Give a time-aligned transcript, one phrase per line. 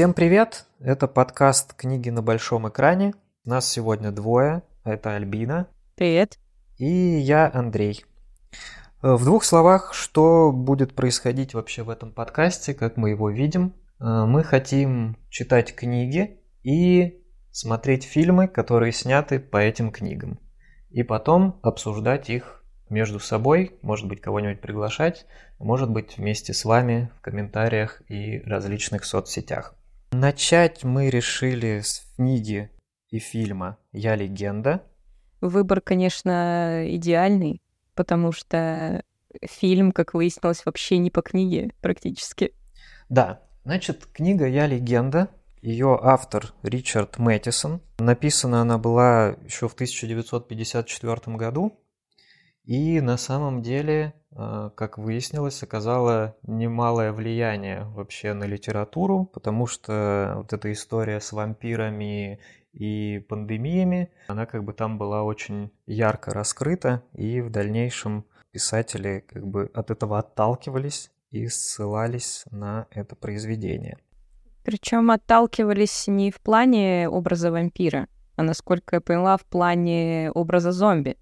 [0.00, 0.64] Всем привет!
[0.78, 3.12] Это подкаст «Книги на большом экране».
[3.44, 4.62] Нас сегодня двое.
[4.82, 5.66] Это Альбина.
[5.94, 6.38] Привет.
[6.78, 8.06] И я, Андрей.
[9.02, 13.74] Э, в двух словах, что будет происходить вообще в этом подкасте, как мы его видим.
[14.00, 20.40] Э, мы хотим читать книги и смотреть фильмы, которые сняты по этим книгам.
[20.88, 25.26] И потом обсуждать их между собой, может быть, кого-нибудь приглашать,
[25.58, 29.74] может быть, вместе с вами в комментариях и различных соцсетях.
[30.12, 32.68] Начать мы решили с книги
[33.10, 34.82] и фильма «Я легенда».
[35.40, 37.62] Выбор, конечно, идеальный,
[37.94, 39.04] потому что
[39.42, 42.54] фильм, как выяснилось, вообще не по книге практически.
[43.08, 45.28] Да, значит, книга «Я легенда»,
[45.62, 47.80] ее автор Ричард Мэттисон.
[47.98, 51.78] Написана она была еще в 1954 году.
[52.64, 60.34] И на самом деле, э, как выяснилось, оказала немалое влияние вообще на литературу, потому что
[60.36, 62.38] вот эта история с вампирами
[62.72, 69.46] и пандемиями, она как бы там была очень ярко раскрыта, и в дальнейшем писатели как
[69.46, 73.98] бы от этого отталкивались и ссылались на это произведение.
[74.64, 81.16] Причем отталкивались не в плане образа вампира, а, насколько я поняла, в плане образа зомби.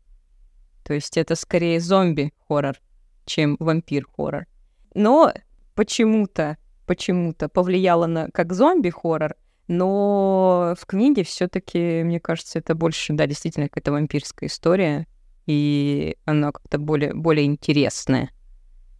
[0.88, 2.80] То есть это скорее зомби-хоррор,
[3.26, 4.46] чем вампир-хоррор.
[4.94, 5.34] Но
[5.74, 9.36] почему-то, почему-то повлияло на как зомби-хоррор,
[9.66, 15.06] но в книге все таки мне кажется, это больше, да, действительно какая-то вампирская история,
[15.44, 18.30] и она как-то более, более интересная,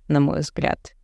[0.08, 0.95] на мой взгляд,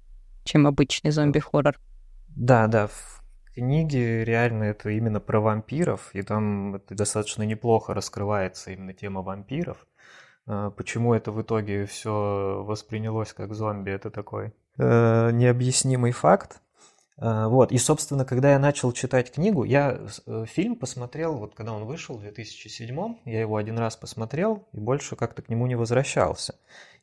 [0.44, 1.80] чем обычный зомби-хоррор.
[2.28, 3.22] Да, да, в
[3.54, 9.78] книге реально это именно про вампиров, и там это достаточно неплохо раскрывается именно тема вампиров.
[10.46, 16.60] А, почему это в итоге все воспринялось как зомби, это такой э, необъяснимый факт.
[17.16, 21.72] Э, вот, и, собственно, когда я начал читать книгу, я э, фильм посмотрел, вот когда
[21.72, 25.76] он вышел в 2007 я его один раз посмотрел и больше как-то к нему не
[25.76, 26.56] возвращался.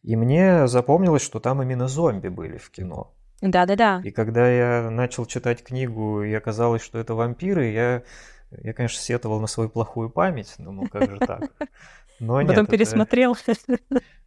[0.04, 3.14] И мне запомнилось, что там именно зомби были в кино.
[3.42, 4.02] Да-да-да.
[4.04, 8.04] И когда я начал читать книгу, и оказалось, что это вампиры, я,
[8.52, 11.52] я конечно, сетовал на свою плохую память, думал, как же так.
[12.22, 13.36] Но Потом нет, пересмотрел.
[13.48, 13.80] Это...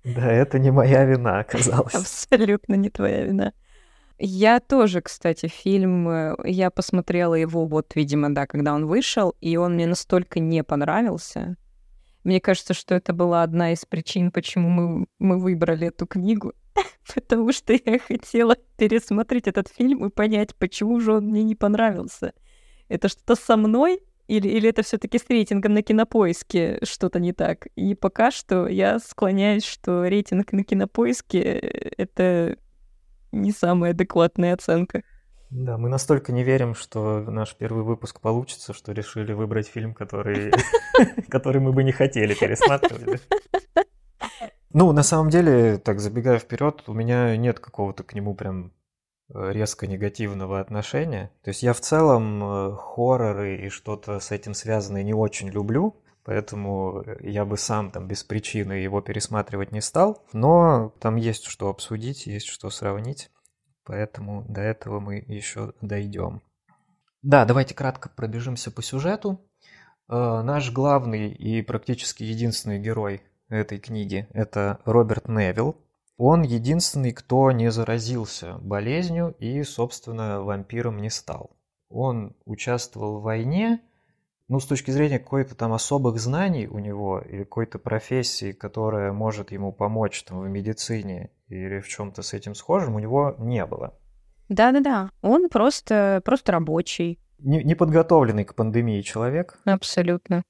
[0.03, 1.95] Да, это не моя вина оказалась.
[1.95, 3.53] Абсолютно не твоя вина.
[4.19, 9.57] Я тоже, кстати, фильм, э, я посмотрела его вот, видимо, да, когда он вышел, и
[9.57, 11.57] он мне настолько не понравился.
[12.25, 16.53] Мне кажется, что это была одна из причин, почему мы, мы выбрали эту книгу,
[17.15, 22.33] потому что я хотела пересмотреть этот фильм и понять, почему же он мне не понравился.
[22.89, 27.67] Это что-то со мной или, или это все-таки с рейтингом на кинопоиске что-то не так?
[27.77, 32.57] И пока что я склоняюсь, что рейтинг на кинопоиске это
[33.33, 35.03] не самая адекватная оценка.
[35.51, 40.53] Да, мы настолько не верим, что наш первый выпуск получится, что решили выбрать фильм, который,
[41.29, 43.23] который мы бы не хотели пересматривать.
[44.73, 48.84] Ну, на самом деле, так забегая вперед, у меня нет какого-то к нему прям Э,
[49.33, 51.31] резко негативного отношения.
[51.43, 55.97] То есть я в целом э, хорроры и что-то с этим связанное не очень люблю,
[56.25, 60.25] поэтому я бы сам там без причины его пересматривать не стал.
[60.33, 63.31] Но там есть что обсудить, есть что сравнить,
[63.85, 66.43] поэтому до этого мы еще дойдем.
[67.23, 69.41] Да, давайте кратко пробежимся по сюжету.
[70.09, 75.77] Э, наш главный и практически единственный герой этой книги– это Роберт Невилл,
[76.17, 81.57] он единственный, кто не заразился болезнью и, собственно, вампиром не стал.
[81.89, 83.81] Он участвовал в войне,
[84.49, 89.53] ну, с точки зрения какой-то там особых знаний у него или какой-то профессии, которая может
[89.53, 93.99] ему помочь там в медицине или в чем-то с этим схожим, у него не было.
[94.49, 97.19] Да-да-да, он просто, просто рабочий.
[97.39, 99.59] Не, не подготовленный к пандемии человек.
[99.65, 100.43] Абсолютно.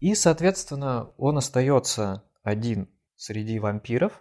[0.00, 4.20] И, соответственно, он остается один среди вампиров,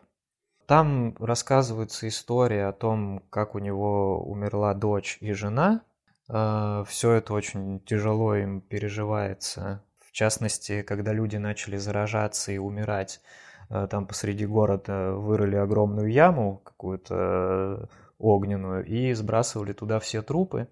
[0.68, 5.82] там рассказывается история о том, как у него умерла дочь и жена.
[6.28, 9.84] А, Все это очень тяжело им переживается.
[10.00, 13.22] В частности, когда люди начали заражаться и умирать,
[13.70, 20.68] а, там посреди города вырыли огромную яму какую-то огненную и сбрасывали туда все трупы.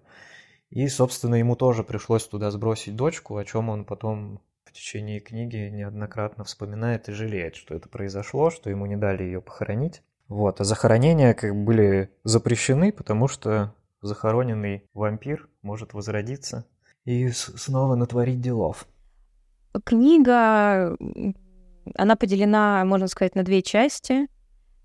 [0.70, 4.40] И, собственно, ему тоже пришлось туда сбросить дочку, о чем он потом
[4.74, 10.02] течение книги неоднократно вспоминает и жалеет, что это произошло, что ему не дали ее похоронить.
[10.28, 16.66] Вот, а захоронения как бы были запрещены, потому что захороненный вампир может возродиться
[17.04, 18.86] и снова натворить делов.
[19.84, 20.96] Книга,
[21.94, 24.28] она поделена, можно сказать, на две части.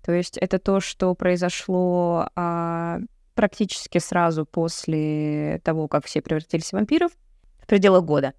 [0.02, 2.98] То есть это то, что произошло а,
[3.34, 7.12] практически сразу после того, как все превратились в вампиров,
[7.58, 8.34] в пределах года.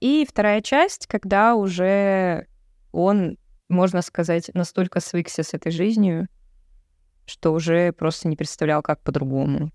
[0.00, 2.46] И вторая часть, когда уже
[2.92, 3.38] он,
[3.68, 6.28] можно сказать, настолько свыкся с этой жизнью,
[7.26, 9.70] что уже просто не представлял, как по-другому.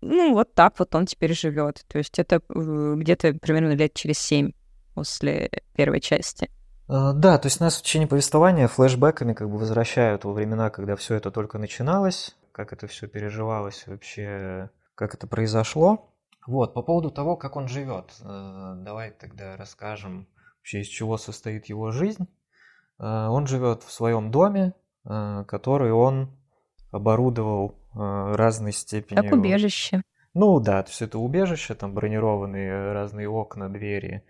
[0.00, 1.84] Ну, вот так вот он теперь живет.
[1.88, 4.52] То есть это э, где-то примерно лет через семь
[4.94, 6.50] после первой части.
[6.88, 10.96] А, да, то есть нас в течение повествования флешбеками как бы возвращают во времена, когда
[10.96, 16.10] все это только начиналось, как это все переживалось вообще, как это произошло.
[16.46, 20.28] Вот, по поводу того, как он живет, э, давай тогда расскажем
[20.58, 22.28] вообще, из чего состоит его жизнь.
[22.98, 26.36] Э, он живет в своем доме, который он
[26.90, 29.20] оборудовал э, разной степени.
[29.20, 30.02] Как убежище.
[30.34, 34.22] Ну да, то есть это убежище, там бронированные разные окна, двери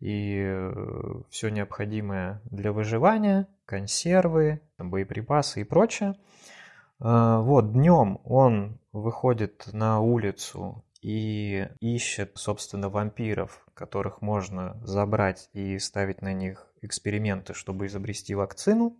[0.00, 6.16] и э, все необходимое для выживания, консервы, там, боеприпасы и прочее.
[7.00, 15.78] Э, вот, днем он выходит на улицу и ищет, собственно, вампиров, которых можно забрать и
[15.78, 18.96] ставить на них эксперименты, чтобы изобрести вакцину.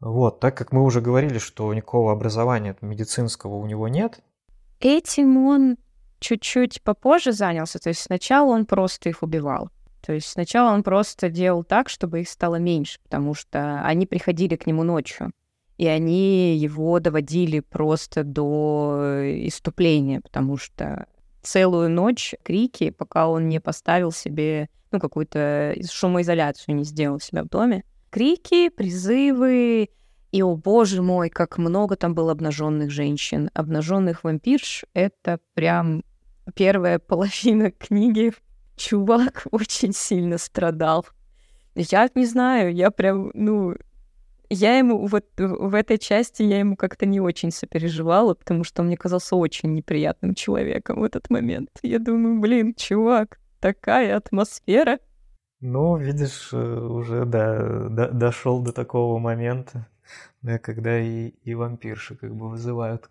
[0.00, 4.20] Вот, так как мы уже говорили, что никакого образования медицинского у него нет.
[4.80, 5.76] Этим он
[6.20, 7.78] чуть-чуть попозже занялся.
[7.78, 9.70] То есть сначала он просто их убивал.
[10.00, 14.56] То есть сначала он просто делал так, чтобы их стало меньше, потому что они приходили
[14.56, 15.32] к нему ночью.
[15.78, 21.06] И они его доводили просто до иступления, потому что
[21.40, 27.48] целую ночь крики, пока он не поставил себе, ну, какую-то шумоизоляцию не сделал себя в
[27.48, 29.88] доме, крики, призывы,
[30.30, 33.50] и, о боже мой, как много там было обнаженных женщин.
[33.54, 36.04] Обнаженных вампирш— это прям
[36.54, 38.32] первая половина книги.
[38.76, 41.06] Чувак очень сильно страдал.
[41.74, 43.74] Я не знаю, я прям, ну,
[44.50, 48.88] я ему вот в этой части я ему как-то не очень сопереживала, потому что он
[48.88, 51.70] мне казался очень неприятным человеком в этот момент.
[51.82, 54.98] Я думаю, блин, чувак, такая атмосфера.
[55.60, 59.88] Ну, видишь, э, уже, да, до, дошел до такого момента,
[60.40, 63.08] да, когда и, и вампирши как бы вызывают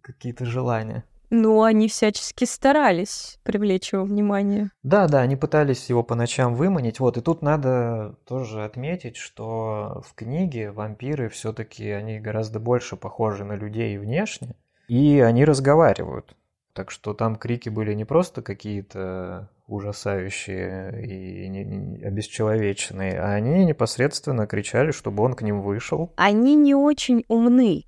[0.00, 1.04] какие-то желания.
[1.30, 4.70] Ну, они всячески старались привлечь его внимание.
[4.82, 6.98] Да, да, они пытались его по ночам выманить.
[6.98, 13.44] Вот, и тут надо тоже отметить, что в книге вампиры все-таки они гораздо больше похожи
[13.44, 14.56] на людей внешне,
[14.88, 16.36] и они разговаривают.
[16.72, 24.48] Так что там крики были не просто какие-то ужасающие и не, обесчеловеченные, а они непосредственно
[24.48, 26.12] кричали, чтобы он к ним вышел.
[26.16, 27.84] Они не очень умны,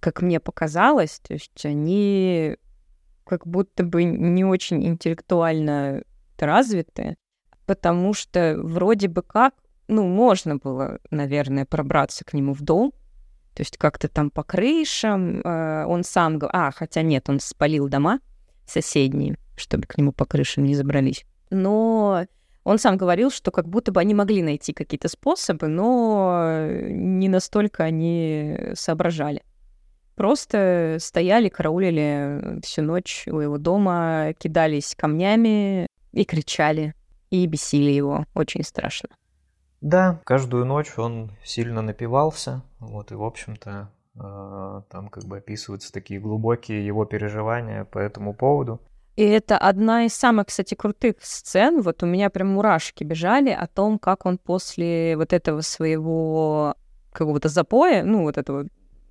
[0.00, 1.20] как мне показалось.
[1.20, 2.56] То есть они
[3.26, 6.02] как будто бы не очень интеллектуально
[6.38, 7.16] развиты,
[7.66, 9.54] потому что вроде бы как,
[9.88, 12.92] ну, можно было, наверное, пробраться к нему в дом,
[13.54, 16.38] то есть как-то там по крышам, э, он сам...
[16.52, 18.20] А, хотя нет, он спалил дома
[18.66, 21.24] соседние, чтобы к нему по крышам не забрались.
[21.50, 22.26] Но
[22.64, 27.84] он сам говорил, что как будто бы они могли найти какие-то способы, но не настолько
[27.84, 29.42] они соображали.
[30.16, 36.94] Просто стояли, караулили всю ночь у его дома, кидались камнями и кричали,
[37.30, 38.24] и бесили его.
[38.34, 39.10] Очень страшно.
[39.82, 45.92] Да, каждую ночь он сильно напивался, вот, и, в общем-то, э, там как бы описываются
[45.92, 48.80] такие глубокие его переживания по этому поводу.
[49.16, 51.82] И это одна из самых, кстати, крутых сцен.
[51.82, 56.74] Вот у меня прям мурашки бежали о том, как он после вот этого своего
[57.12, 58.66] какого-то запоя, ну, вот этого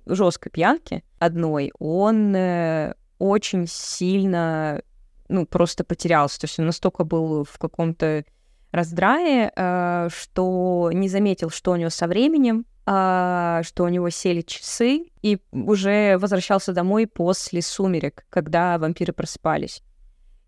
[0.06, 4.82] жесткой пьянки одной, он э, очень сильно,
[5.28, 6.40] ну, просто потерялся.
[6.40, 8.24] То есть он настолько был в каком-то
[8.72, 14.42] раздрае, э, что не заметил, что у него со временем, э, что у него сели
[14.42, 19.82] часы, и уже возвращался домой после сумерек, когда вампиры просыпались.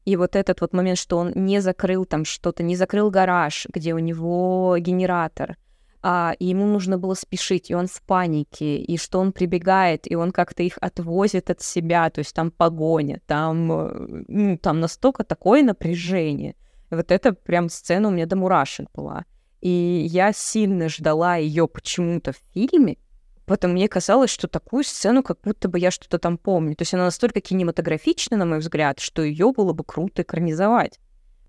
[0.04, 3.92] И вот этот вот момент, что он не закрыл там что-то, не закрыл гараж, где
[3.92, 5.56] у него генератор,
[6.02, 10.32] а, ему нужно было спешить, и он в панике, и что он прибегает, и он
[10.32, 15.62] как-то их отвозит от себя, то есть там погоня, там, э, ну, там настолько такое
[15.62, 16.54] напряжение—
[16.90, 19.24] вот это прям сцена у меня до мурашек была.
[19.60, 22.96] И я сильно ждала ее почему-то в фильме,
[23.44, 26.76] Потом мне казалось, что такую сцену, как будто бы я что-то там помню.
[26.76, 31.00] То есть она настолько кинематографична, на мой взгляд, что ее было бы круто экранизовать.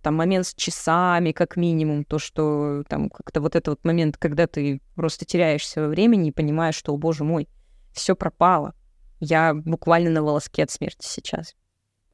[0.02, 4.48] Там момент с часами, как минимум, то, что там как-то вот этот вот момент, когда
[4.48, 7.48] ты просто теряешься во времени и понимаешь, что, о боже мой,
[7.92, 8.74] все пропало.
[9.20, 11.56] Я буквально на волоске от смерти сейчас.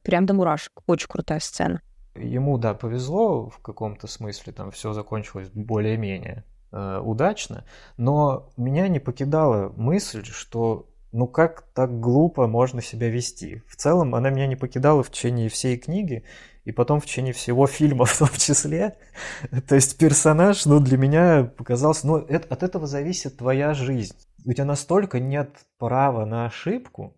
[0.02, 0.72] Прям до мурашек.
[0.86, 1.80] Очень крутая сцена.
[2.16, 7.64] Ему, да, повезло в каком-то смысле, там все закончилось более-менее э, удачно,
[7.96, 13.62] но меня не покидала мысль, что ну как так глупо можно себя вести?
[13.66, 16.24] В целом она меня не покидала в течение всей книги,
[16.66, 18.98] и потом в течение всего фильма в том числе.
[19.66, 24.16] То есть персонаж, ну, для меня показался, ну, это, от этого зависит твоя жизнь.
[24.44, 27.16] У тебя настолько нет права на ошибку,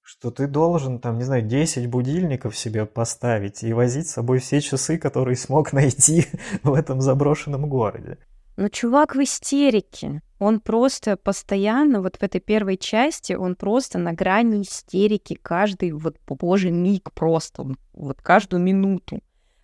[0.00, 4.60] что ты должен, там, не знаю, 10 будильников себе поставить и возить с собой все
[4.60, 6.26] часы, которые смог найти
[6.62, 8.18] в этом заброшенном городе.
[8.56, 10.22] Но чувак в истерике.
[10.38, 16.16] Он просто постоянно, вот в этой первой части, он просто на грани истерики каждый, вот,
[16.26, 19.20] боже, миг просто, вот каждую минуту.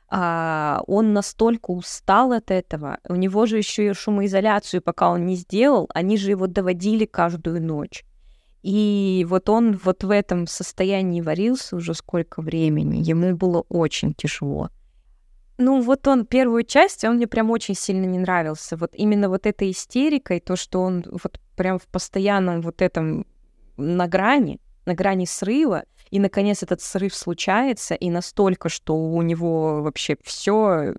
[0.09, 2.99] А он настолько устал от этого.
[3.09, 7.62] У него же еще и шумоизоляцию, пока он не сделал, они же его доводили каждую
[7.62, 8.04] ночь.
[8.62, 13.02] И вот он вот в этом состоянии варился уже сколько времени.
[13.02, 14.70] Ему было очень тяжело.
[15.62, 18.79] Ну, вот он, первую часть, он мне прям очень сильно не нравился.
[18.79, 23.26] Вот именно вот этой истерикой, то, что он вот прям в постоянном вот этом
[23.76, 29.83] на грани, на грани срыва, и, наконец, этот срыв случается, и настолько, что у него
[29.83, 30.95] вообще все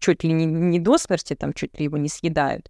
[0.00, 2.68] чуть ли не, не до смерти, там чуть ли его не съедают.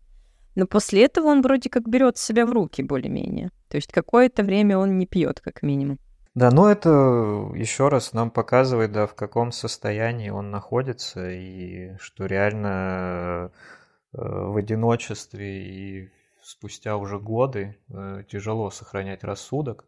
[0.57, 3.51] Но после этого он вроде как берет себя в руки более-менее.
[3.71, 5.99] То есть какое-то время он не пьет, как минимум.
[6.35, 6.89] Да, но это
[7.57, 13.51] еще раз нам показывает, да, в каком состоянии он находится, и что реально
[14.13, 16.11] э, в одиночестве и
[16.41, 19.85] спустя уже годы э, тяжело сохранять рассудок,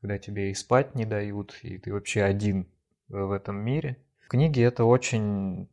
[0.00, 2.66] когда тебе и спать не дают, и ты вообще один
[3.08, 3.98] в этом мире.
[4.24, 5.68] В книге это очень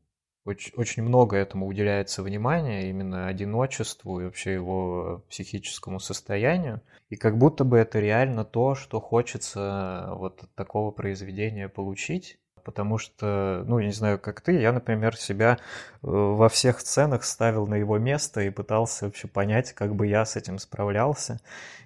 [0.45, 6.81] очень, очень много этому уделяется внимания, именно одиночеству и вообще его психическому состоянию.
[7.09, 12.39] И как будто бы это реально то, что хочется вот от такого произведения получить.
[12.63, 15.57] Потому что, ну, я не знаю, как ты, я, например, себя э,
[16.01, 20.37] во всех сценах ставил на его место и пытался вообще понять, как бы я с
[20.37, 21.41] этим справлялся,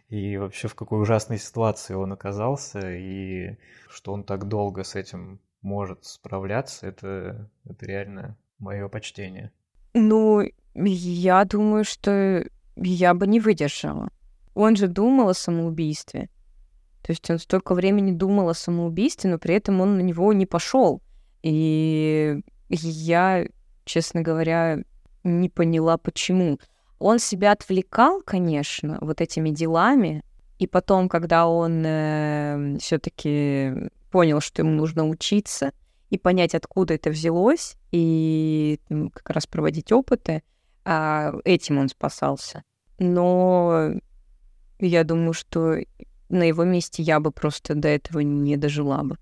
[0.09, 3.57] и вообще в какой ужасной ситуации он оказался, и
[3.89, 9.51] что он так долго с этим может справляться, это, это реально мое почтение.
[9.93, 10.43] Ну,
[10.75, 12.45] я думаю, что
[12.75, 14.09] я бы не выдержала.
[14.53, 16.29] Он же думал о самоубийстве.
[17.01, 20.45] То есть он столько времени думал о самоубийстве, но при этом он на него не
[20.45, 21.01] пошел.
[21.41, 23.45] И я,
[23.85, 24.79] честно говоря,
[25.23, 26.59] не поняла, почему.
[26.99, 30.23] Он себя отвлекал, конечно, вот этими делами,
[30.57, 35.71] и потом, когда он э, все-таки понял, что ему нужно учиться,
[36.09, 38.79] и понять, откуда это взялось, и
[39.13, 40.43] как раз проводить опыты.
[40.85, 42.63] А этим он спасался.
[42.97, 43.91] Но
[44.79, 45.77] я думаю, что
[46.29, 49.17] на его месте я бы просто до этого не дожила бы.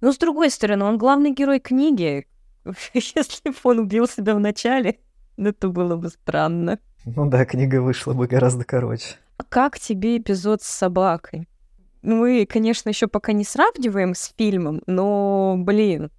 [0.00, 2.26] Но с другой стороны, он главный герой книги.
[2.94, 4.98] Если бы он убил себя в начале,
[5.36, 6.78] это было бы странно.
[7.04, 9.16] Ну да, книга вышла бы гораздо короче.
[9.36, 11.48] А как тебе эпизод с собакой?
[12.08, 16.10] Мы, конечно, еще пока не сравниваем с фильмом, но, блин,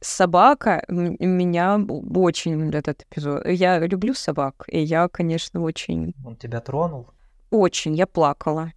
[0.00, 1.80] собака меня
[2.14, 3.46] очень этот эпизод.
[3.46, 6.14] Я люблю собак, и я, конечно, очень...
[6.24, 7.10] Он тебя тронул?
[7.50, 8.72] Очень, я плакала.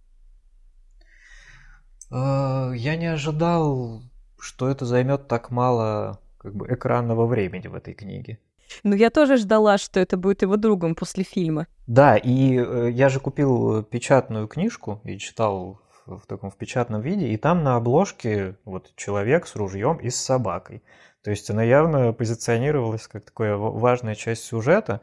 [2.10, 4.02] А, я не ожидал,
[4.38, 8.38] что это займет так мало как бы экранного времени в этой книге.
[8.82, 11.66] Ну, я тоже ждала, что это будет его другом после фильма.
[11.86, 15.80] Да, и э, я же купил печатную книжку и читал
[16.16, 20.16] в таком в печатном виде, и там на обложке вот человек с ружьем и с
[20.16, 20.82] собакой.
[21.22, 25.00] То есть она явно позиционировалась как такая важная часть сюжета.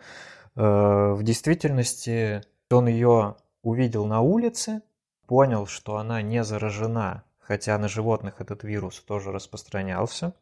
[0.55, 4.81] Э, в действительности он ее увидел на улице,
[5.27, 10.33] понял, что она не заражена, хотя на животных этот вирус тоже распространялся.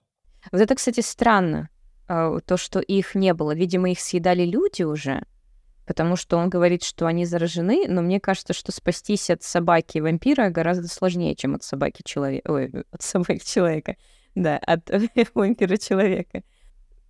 [0.51, 1.69] Вот это, кстати, странно,
[2.07, 3.55] э, то, что их не было.
[3.55, 5.25] Видимо, их съедали люди уже,
[5.85, 10.49] потому что он говорит, что они заражены, но мне кажется, что спастись от собаки вампира
[10.49, 12.83] гораздо сложнее, чем от собаки человека.
[12.91, 13.95] От собаки человека.
[14.35, 14.89] Да, от
[15.35, 16.43] вампира человека.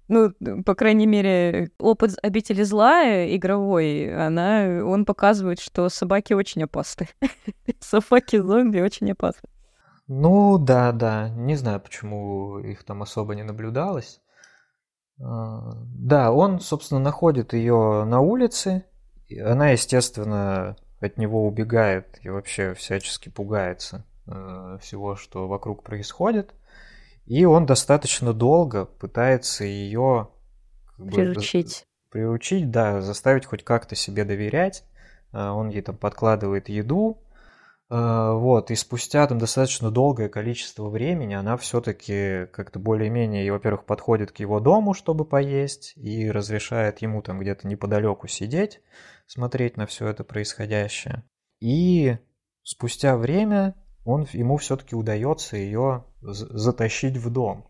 [0.09, 0.33] Ну,
[0.65, 7.07] по крайней мере, опыт обители зла игровой, она, он показывает, что собаки очень опасны.
[7.79, 9.49] Собаки-зомби очень опасны.
[10.07, 11.29] Ну, да, да.
[11.29, 14.19] Не знаю, почему их там особо не наблюдалось.
[15.17, 18.85] Да, он, собственно, находит ее на улице.
[19.39, 26.53] Она, естественно, от него убегает и вообще всячески пугается э, всего, что вокруг происходит.
[27.25, 30.29] И он достаточно долго пытается ее
[30.97, 31.85] как приручить.
[32.05, 34.83] Бы, приручить, да, заставить хоть как-то себе доверять.
[35.31, 37.22] А, он ей там подкладывает еду,
[37.95, 44.39] вот, и спустя там достаточно долгое количество времени она все-таки как-то более-менее, во-первых, подходит к
[44.39, 48.81] его дому, чтобы поесть, и разрешает ему там где-то неподалеку сидеть,
[49.27, 51.23] смотреть на все это происходящее.
[51.59, 52.17] И
[52.63, 57.67] спустя время он, ему все-таки удается ее затащить в дом.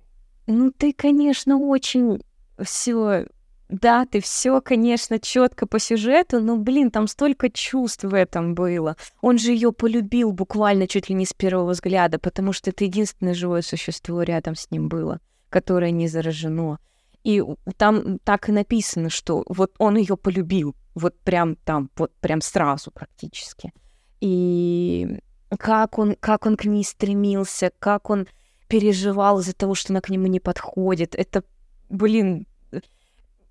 [0.48, 2.24] Ну, ты, конечно, очень
[2.62, 3.28] все
[3.70, 8.96] да, ты все, конечно, четко по сюжету, но, блин, там столько чувств в этом было.
[9.22, 13.34] Он же ее полюбил буквально чуть ли не с первого взгляда, потому что это единственное
[13.34, 16.78] живое существо рядом с ним было, которое не заражено.
[17.24, 17.42] И
[17.78, 22.92] там так и написано, что вот он ее полюбил, вот прям там, вот прям сразу
[22.92, 23.72] практически.
[24.20, 25.20] И
[25.58, 28.28] как он, как он к ней стремился, как он
[28.68, 31.16] переживал из-за того, что она к нему не подходит.
[31.16, 31.44] Это,
[31.90, 32.46] блин,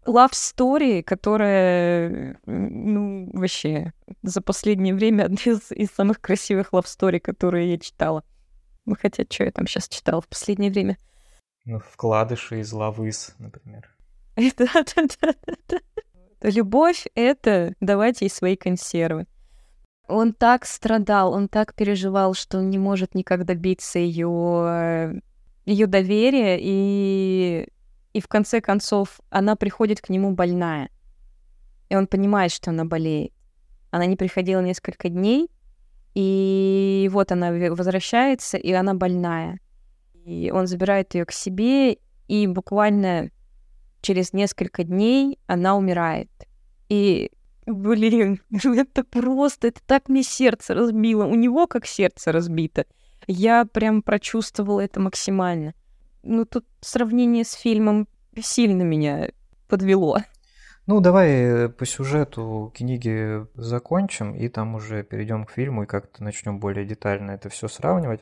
[0.06, 3.92] love story, которая, ну, вообще,
[4.22, 8.24] за последнее время одна из, из самых красивых love story, которые я читала.
[8.84, 10.98] Ну, хотя, что я там сейчас читала в последнее время?
[11.64, 13.88] Ну, вкладыши из Лавыс, например.
[14.36, 15.34] Да-да-да.
[16.42, 19.26] Любовь— это давать ей свои консервы.
[20.08, 25.22] Он так страдал, он так переживал, что он не может никак добиться ее
[25.64, 27.68] ее доверия, и
[28.12, 30.90] и в конце концов она приходит к нему больная.
[31.88, 33.32] И он понимает, что она болеет.
[33.90, 35.50] Она не приходила несколько дней,
[36.14, 39.60] и вот она возвращается, и она больная.
[40.24, 43.30] И он забирает ее к себе, и буквально
[44.00, 46.30] через несколько дней она умирает.
[46.88, 47.30] И,
[47.66, 51.24] блин, это просто, это так мне сердце разбило.
[51.24, 52.86] У него как сердце разбито.
[53.26, 55.74] Я прям прочувствовала это максимально
[56.22, 58.08] ну, тут сравнение с фильмом
[58.40, 59.30] сильно меня
[59.68, 60.18] подвело.
[60.86, 66.24] Ну, давай э, по сюжету книги закончим, и там уже перейдем к фильму и как-то
[66.24, 68.20] начнем более детально это все сравнивать.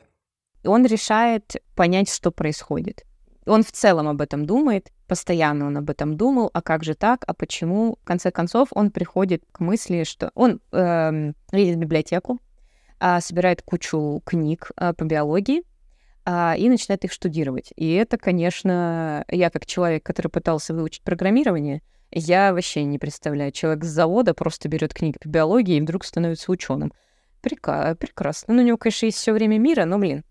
[0.63, 3.03] Он решает понять, что происходит.
[3.47, 7.23] Он в целом об этом думает, постоянно он об этом думал, а как же так,
[7.25, 7.97] а почему?
[8.01, 12.39] В конце концов, он приходит к мысли, что он э, едет в библиотеку,
[12.99, 15.63] э, собирает кучу книг э, по биологии,
[16.25, 17.71] а, и начинает их штудировать.
[17.75, 21.81] И это, конечно, я как человек, который пытался выучить программирование,
[22.11, 23.51] я вообще не представляю.
[23.51, 26.91] Человек с завода просто берет книги по биологии и вдруг становится ученым.
[27.41, 28.53] Прека- прекрасно.
[28.53, 30.23] Ну, у него, конечно, есть все время мира, но, блин.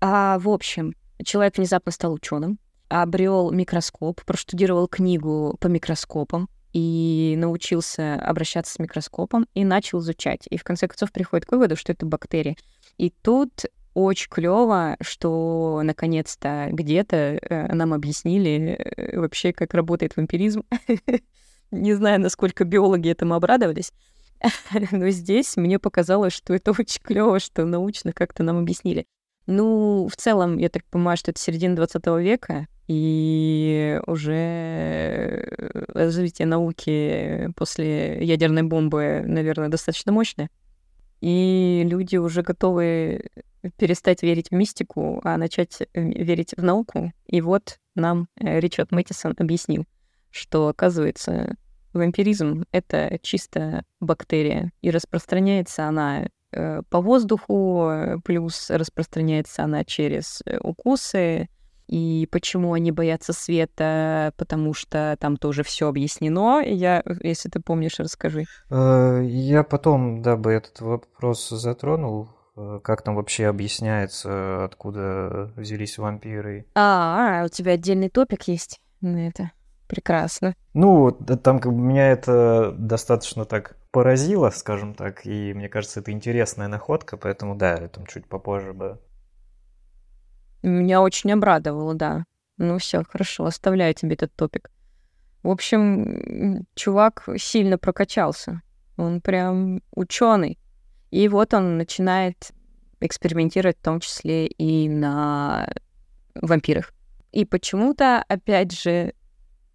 [0.00, 0.94] А, в общем,
[1.24, 9.46] человек внезапно стал ученым, обрел микроскоп, проштудировал книгу по микроскопам и научился обращаться с микроскопом
[9.54, 10.46] и начал изучать.
[10.48, 12.56] И в конце концов приходит к выводу, что это бактерии.
[12.96, 20.64] И тут очень клево, что наконец-то где-то э, нам объяснили э, вообще, как работает вампиризм.
[21.70, 23.92] Не знаю, насколько биологи этому обрадовались,
[24.92, 29.06] но здесь мне показалось, что это очень клево, что научно как-то нам объяснили.
[29.46, 36.46] Ну, в целом, я так понимаю, что это середина 20 века, и уже э, развитие
[36.46, 40.50] науки после ядерной бомбы, наверное, достаточно мощное.
[41.20, 43.30] И люди уже готовы
[43.76, 47.12] перестать верить в мистику, а начать э, верить в науку.
[47.26, 49.84] И вот нам э, Ричард Мэттисон объяснил,
[50.30, 51.54] что, оказывается,
[51.92, 61.48] вампиризм— это чисто бактерия, и распространяется она э, по воздуху, плюс распространяется она через укусы,
[61.88, 66.62] и почему они боятся света, потому что там тоже все объяснено.
[66.64, 68.46] Я, если ты помнишь, расскажи.
[68.70, 76.66] Я потом, дабы этот вопрос затронул, как там вообще объясняется, откуда взялись вампиры.
[76.74, 79.52] А, а у тебя отдельный топик есть на это.
[79.88, 80.54] Прекрасно.
[80.72, 86.12] Ну, там как бы меня это достаточно так поразило, скажем так, и мне кажется, это
[86.12, 88.98] интересная находка, поэтому да, там чуть попозже бы.
[90.62, 92.24] Меня очень обрадовало, да.
[92.56, 94.70] Ну все, хорошо, оставляю тебе этот топик.
[95.42, 98.62] В общем, чувак сильно прокачался.
[98.96, 100.58] Он прям ученый.
[101.12, 102.52] И вот он начинает
[103.00, 105.70] экспериментировать в том числе и на
[106.34, 106.94] вампирах.
[107.32, 109.12] И почему-то, опять же,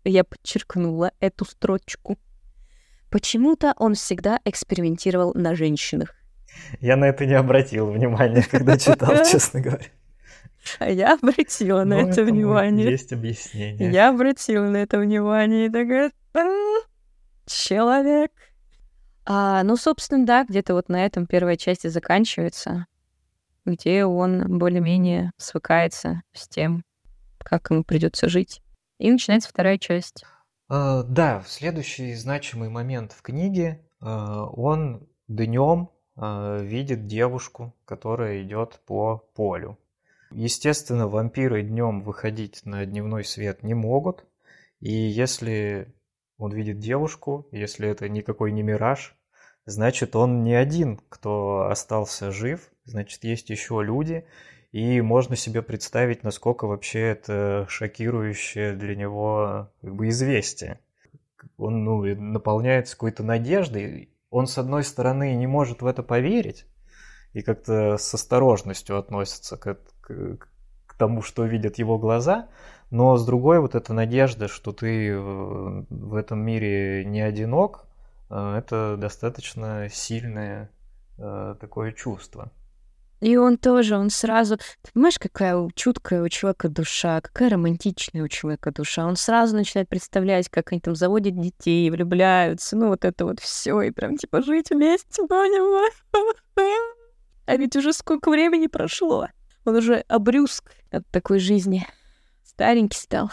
[0.03, 2.17] я подчеркнула эту строчку.
[3.11, 6.15] Почему-то он всегда экспериментировал на женщинах.
[6.79, 9.85] Я на это не обратил внимания, когда читал, честно говоря.
[10.79, 12.89] А я обратила на ну, это внимание.
[12.89, 13.91] Есть объяснение.
[13.91, 16.11] Я обратила на это внимание и такая...
[17.45, 18.31] Человек.
[19.29, 22.85] А, ну, собственно, да, где-то вот на этом первая часть и заканчивается,
[23.65, 26.85] где он более-менее свыкается с тем,
[27.39, 28.61] как ему придется жить.
[28.99, 30.23] И начинается вторая часть.
[30.71, 33.85] Uh, да, следующий значимый момент в книге.
[34.01, 39.77] Uh, он днем uh, видит девушку, которая идет по полю.
[40.31, 44.25] Естественно, вампиры днем выходить на дневной свет не могут.
[44.79, 45.93] И если
[46.37, 49.16] он видит девушку, если это никакой не мираж,
[49.67, 54.25] значит, он не один, кто остался жив, значит, есть еще люди,
[54.71, 60.79] и можно себе представить, насколько вообще это шокирующее для него как бы известие.
[61.57, 64.09] Он ну, наполняется какой-то надеждой.
[64.29, 66.65] Он, с одной стороны, не может в это поверить
[67.33, 70.37] и как-то с осторожностью относится к, к,
[70.85, 72.49] к тому, что видят его глаза,
[72.89, 77.86] но с другой вот эта надежда, что ты в этом мире не одинок, э,
[78.29, 80.69] это достаточно сильное
[81.17, 82.51] э, такое чувство.
[83.19, 84.57] И он тоже, он сразу...
[84.57, 89.07] Ты понимаешь, какая чуткая у человека душа, какая романтичная у человека душа.
[89.07, 93.81] Он сразу начинает представлять, как они там заводят детей, влюбляются, ну вот это вот все
[93.81, 96.05] и прям типа жить вместе, понимаешь?
[97.49, 99.29] А ведь уже сколько времени прошло.
[99.63, 101.87] Он уже обрюзг от такой жизни
[102.43, 103.31] старенький стал.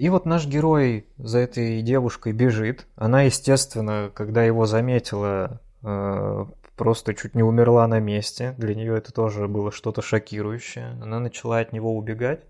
[0.00, 2.86] И вот наш герой за этой девушкой бежит.
[2.96, 8.54] Она, естественно, когда его заметила, э, просто чуть не умерла на месте.
[8.56, 10.96] Для нее это тоже было что-то шокирующее.
[11.02, 12.46] Она начала от него убегать.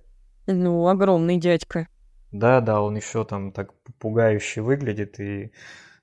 [0.47, 1.89] Ну, огромный дядька.
[2.31, 5.51] Да, да, он еще там так пугающе выглядит, и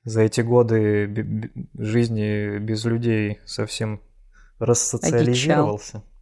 [0.03, 4.01] за эти годы жизни без людей совсем
[4.59, 5.99] рассоциализировался.
[5.99, 6.16] Одичал.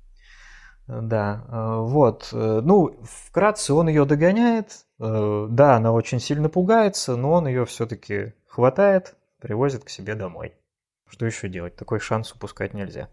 [0.88, 2.30] Да, э, вот.
[2.32, 4.86] Э, ну, вкратце он ее догоняет.
[5.00, 10.54] Э, да, она очень сильно пугается, но он ее все-таки хватает, привозит к себе домой.
[11.08, 11.76] Что еще делать?
[11.76, 13.10] Такой шанс упускать нельзя.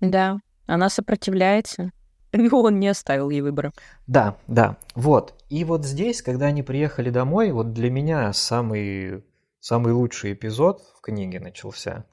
[0.00, 1.92] Да, она сопротивляется.
[2.32, 3.72] И он не оставил ей выбора.
[4.06, 4.76] Да, да.
[4.94, 5.34] Вот.
[5.48, 9.24] И вот здесь, когда они приехали домой, вот для меня самый,
[9.60, 12.04] самый лучший эпизод в книге начался.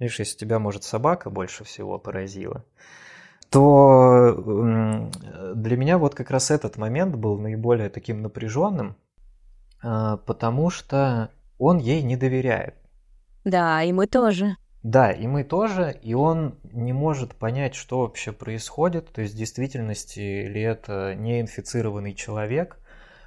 [0.00, 2.64] Видишь, если тебя, может, собака больше всего поразила
[3.50, 5.10] то
[5.54, 8.96] для меня вот как раз этот момент был наиболее таким напряженным,
[9.82, 12.74] а, потому что он ей не доверяет.
[13.44, 14.56] Да, и мы тоже.
[14.82, 19.36] Да, и мы тоже, и он не может понять, что вообще происходит, то есть в
[19.36, 22.78] действительности ли это неинфицированный человек,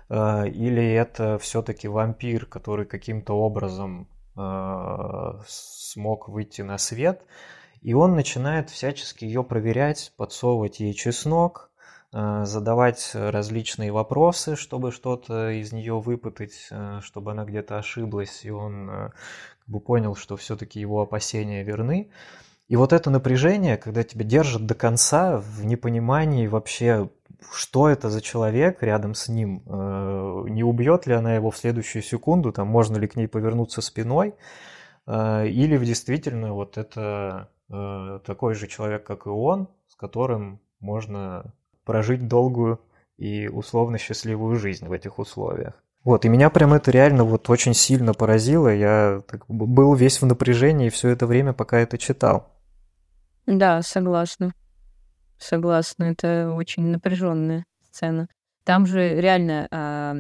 [0.09, 7.21] а, или это все-таки вампир, который каким-то образом а, смог выйти на свет.
[7.81, 11.71] И он начинает всячески ее проверять, подсовывать ей чеснок,
[12.13, 18.51] э, задавать различные вопросы, чтобы что-то из нее выпытать, э, чтобы она где-то ошиблась, и
[18.51, 19.09] он э,
[19.59, 22.11] как бы понял, что все-таки его опасения верны.
[22.67, 27.09] И вот это напряжение, когда тебя держат до конца в непонимании вообще,
[27.51, 29.63] что это за человек рядом с ним,
[30.47, 34.35] не убьет ли она его в следующую секунду, там можно ли к ней повернуться спиной,
[35.05, 41.53] или действительно вот это Э, такой же человек, как и он, с которым можно
[41.85, 42.81] прожить долгую
[43.17, 45.73] и условно счастливую жизнь в этих условиях.
[46.03, 48.67] Вот, и меня прям это реально вот очень сильно поразило.
[48.67, 52.49] Я был весь в напряжении все это время, пока это читал.
[53.45, 54.53] Да, согласна.
[55.37, 58.27] Согласна, это очень напряженная сцена.
[58.63, 60.15] Там же реально а,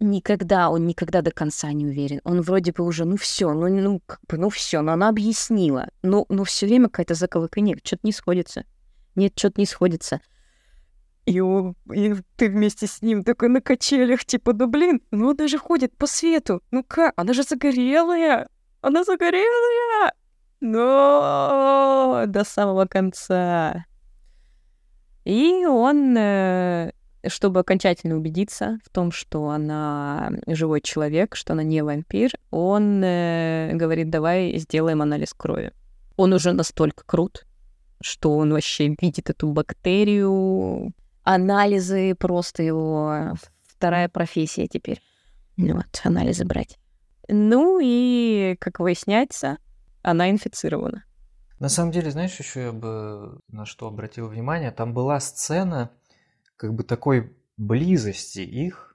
[0.00, 2.20] никогда, он никогда до конца не уверен.
[2.24, 5.88] Он вроде бы уже, ну все, ну, ну как бы, ну все, но она объяснила.
[6.02, 8.64] Но, но все время какая-то заковыка нет, что-то не сходится.
[9.14, 10.20] Нет, что-то не сходится.
[11.26, 15.48] И, он, и ты вместе с ним такой на качелях, типа, да блин, ну она
[15.48, 16.62] же ходит по свету.
[16.70, 17.14] Ну как?
[17.16, 18.48] Она же загорелая.
[18.82, 20.12] Она загорелая.
[20.60, 23.86] Но до самого конца.
[25.24, 26.92] И он э,
[27.28, 33.72] чтобы окончательно убедиться в том, что она живой человек, что она не вампир, он э,
[33.74, 35.72] говорит, давай сделаем анализ крови.
[36.16, 37.46] Он уже настолько крут,
[38.00, 40.92] что он вообще видит эту бактерию.
[41.22, 43.34] Анализы просто его
[43.66, 45.00] вторая профессия теперь.
[45.56, 46.78] Ну вот, анализы брать.
[47.28, 49.58] Ну и, как выясняется,
[50.02, 51.04] она инфицирована.
[51.60, 55.90] На самом деле, знаешь, еще я бы на что обратил внимание, там была сцена,
[56.56, 58.94] как бы такой близости их,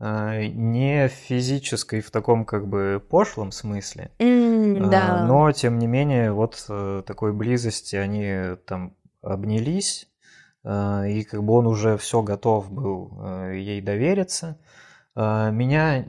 [0.00, 5.26] а, не физической в таком как бы пошлом смысле, mm, да.
[5.26, 10.08] но тем не менее вот э, такой близости они там обнялись,
[10.62, 14.60] а, и как бы он уже все готов был э, ей довериться.
[15.16, 16.06] А, меня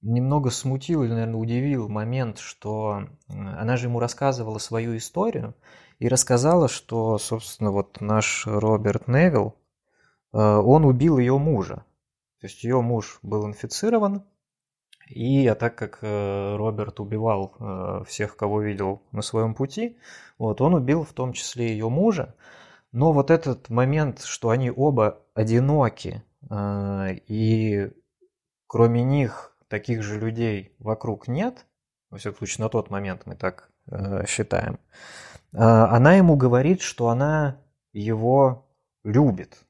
[0.00, 5.54] немного смутил или, наверное, удивил момент, что она же ему рассказывала свою историю
[5.98, 9.67] и рассказала, что, собственно, вот наш Роберт Невилл, Э,
[10.32, 11.84] он убил ее мужа.
[12.40, 14.22] То есть ее муж был инфицирован,
[15.08, 19.96] и а так как э, Роберт убивал э, всех, кого видел на своем пути,
[20.38, 22.34] вот, он убил в том числе ее мужа.
[22.92, 27.92] Но вот этот момент, что они оба одиноки, и
[28.66, 31.66] кроме них таких же людей вокруг нет,
[32.10, 34.78] во всяком случае на тот момент мы так э, считаем,
[35.52, 37.60] э, она ему говорит, что она
[37.92, 38.66] его
[39.04, 39.64] любит.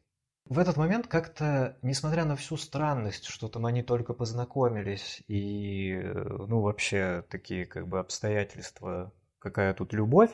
[0.48, 6.36] В этот момент как-то, несмотря на всю странность, что там они только познакомились и, э,
[6.48, 10.30] ну, вообще такие как бы обстоятельства, какая тут любовь,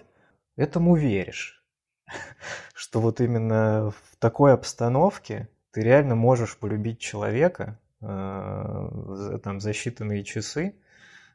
[0.55, 1.65] этому веришь.
[2.75, 10.23] Что вот именно в такой обстановке ты реально можешь полюбить человека э, там за считанные
[10.23, 10.77] часы,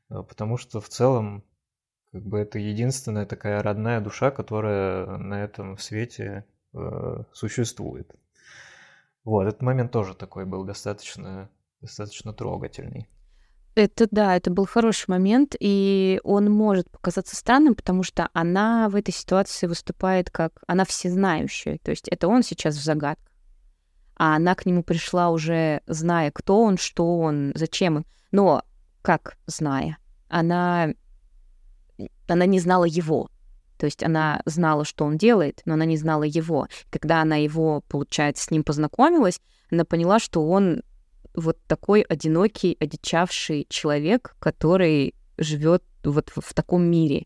[0.10, 1.44] э, потому что в целом
[2.14, 6.46] как бы это единственная такая родная душа, которая на этом свете
[7.34, 8.16] существует.
[9.24, 11.50] Вот, этот момент тоже такой был достаточно,
[11.82, 13.08] достаточно трогательный.
[13.76, 18.96] Это да, это был хороший момент, и он может показаться странным, потому что она в
[18.96, 21.78] этой ситуации выступает как она всезнающая.
[21.84, 23.32] То есть это он сейчас в загадках,
[24.16, 28.06] а она к нему пришла уже зная, кто он, что он, зачем он.
[28.32, 28.64] Но
[29.02, 29.98] как зная?
[30.28, 30.90] Она,
[32.28, 33.30] она не знала его.
[33.80, 36.68] То есть она знала, что он делает, но она не знала его.
[36.90, 39.40] Когда она его, получается, с ним познакомилась,
[39.72, 40.84] она поняла, что он
[41.34, 47.26] вот такой одинокий, одичавший человек, который живет вот в таком мире,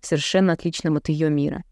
[0.00, 1.62] совершенно отличном от ее мира.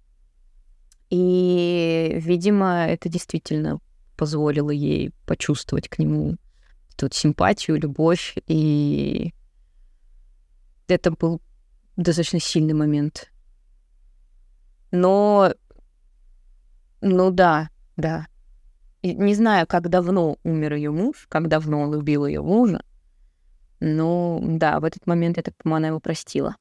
[1.10, 3.80] И, видимо, это действительно
[4.16, 6.36] позволило ей почувствовать к нему
[6.96, 9.34] тут симпатию, любовь, и
[10.86, 11.42] это был
[11.96, 13.33] достаточно сильный момент.
[14.94, 15.52] Но,
[17.00, 18.28] ну да, да.
[19.02, 22.80] И не знаю, как давно умер ее муж, как давно он убил ее мужа.
[23.80, 26.54] Но да, в этот момент, я так понимаю, она его простила.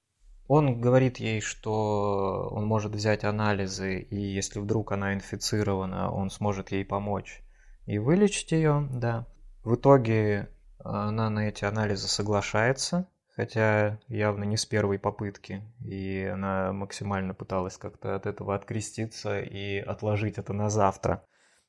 [0.48, 6.72] Он говорит ей, что он может взять анализы, и если вдруг она инфицирована, он сможет
[6.72, 7.44] ей помочь
[7.86, 9.28] и вылечить ее, да.
[9.64, 16.72] В итоге она на эти анализы соглашается, хотя явно не с первой попытки, и она
[16.74, 21.24] максимально пыталась как-то от этого откреститься и отложить это на завтра.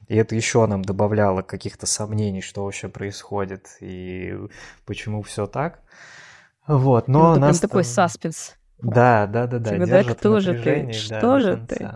[0.08, 4.36] И это еще нам добавляло каких-то сомнений, что вообще происходит и
[4.84, 5.82] почему все так.
[6.66, 8.54] Вот, но ну, нас такой саспенс.
[8.78, 9.70] Да, да, да, да.
[9.70, 10.92] Типа, да, кто же ты?
[10.92, 11.90] Что да, же ты?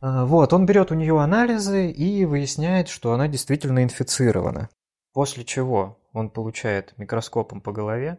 [0.00, 4.68] Вот, он берет у нее анализы и выясняет, что она действительно инфицирована.
[5.12, 8.18] После чего он получает микроскопом по голове,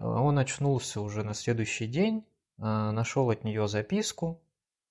[0.00, 2.24] он очнулся уже на следующий день,
[2.58, 4.40] а, нашел от нее записку.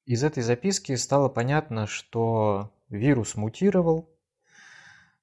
[0.06, 4.10] Из этой записки стало понятно, что вирус мутировал,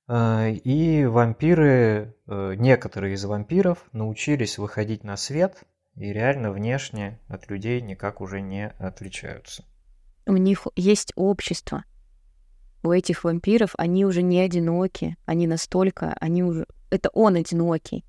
[0.07, 5.63] а, и вампиры, э, некоторые из вампиров научились выходить на свет
[5.95, 9.65] и реально внешне от людей никак уже не отличаются.
[10.27, 11.85] У них есть общество.
[12.83, 16.67] У этих вампиров они уже не одиноки, они настолько, они уже...
[16.91, 18.05] Это он одинокий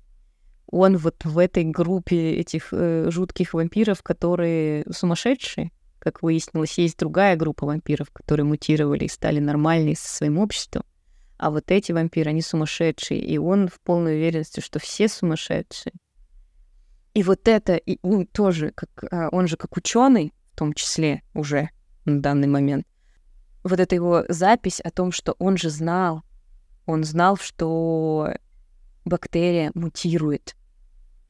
[0.72, 7.36] он вот в этой группе этих э, жутких вампиров, которые сумасшедшие, как выяснилось, есть другая
[7.36, 10.82] группа вампиров, которые мутировали и стали нормальные со своим обществом.
[11.36, 15.92] А вот эти вампиры, они сумасшедшие, и он в полной уверенности, что все сумасшедшие.
[17.12, 21.22] И вот это, и он тоже, как, а, он же как ученый, в том числе
[21.34, 21.68] уже
[22.06, 22.86] на данный момент,
[23.62, 26.22] вот эта его запись о том, что он же знал,
[26.86, 28.34] он знал, что
[29.04, 30.56] бактерия мутирует,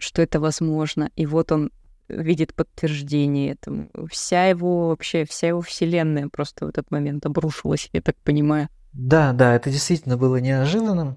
[0.02, 1.10] что это возможно.
[1.16, 1.70] И вот он
[2.08, 3.88] видит подтверждение этому.
[4.10, 8.68] Вся его вообще, вся его вселенная просто в этот момент обрушилась, я так понимаю.
[8.92, 11.16] Да, да, это действительно было неожиданным.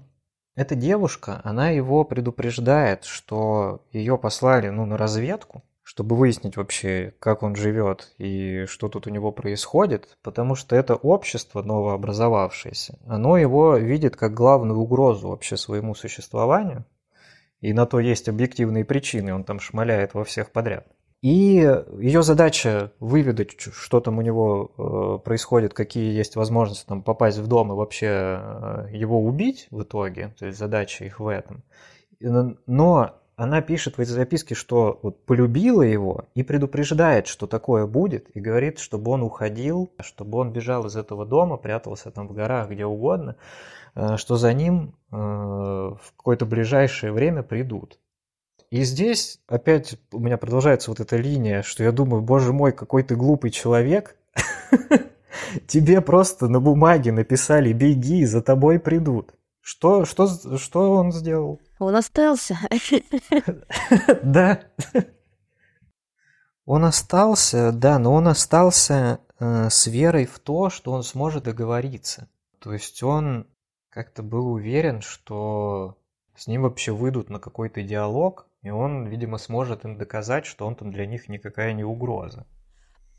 [0.54, 7.42] Эта девушка, она его предупреждает, что ее послали ну, на разведку, чтобы выяснить вообще, как
[7.42, 13.76] он живет и что тут у него происходит, потому что это общество новообразовавшееся, оно его
[13.76, 16.86] видит как главную угрозу вообще своему существованию,
[17.60, 20.86] и на то есть объективные причины, он там шмаляет во всех подряд.
[21.22, 21.56] И
[21.98, 27.46] ее задача выведать, что там у него э, происходит, какие есть возможности там попасть в
[27.48, 30.34] дом и вообще э, его убить в итоге.
[30.38, 31.64] То есть задача их в этом.
[32.20, 38.28] Но она пишет в этой записке, что вот полюбила его и предупреждает, что такое будет,
[38.34, 42.70] и говорит, чтобы он уходил, чтобы он бежал из этого дома, прятался там в горах,
[42.70, 43.36] где угодно,
[44.16, 47.98] что за ним э, в какое-то ближайшее время придут.
[48.70, 53.02] И здесь опять у меня продолжается вот эта линия, что я думаю, боже мой, какой
[53.02, 54.16] ты глупый человек.
[55.66, 59.32] Тебе просто на бумаге написали «беги, за тобой придут».
[59.60, 60.28] Что, что,
[60.58, 61.60] что он сделал?
[61.78, 62.58] Он остался.
[64.22, 64.60] Да.
[66.64, 72.28] Он остался, да, но он остался э, с верой в то, что он сможет договориться.
[72.60, 73.46] То есть он
[73.96, 75.96] как-то был уверен, что
[76.36, 80.74] с ним вообще выйдут на какой-то диалог, И он, видимо, сможет им доказать, что он
[80.74, 82.46] там для них никакая не угроза.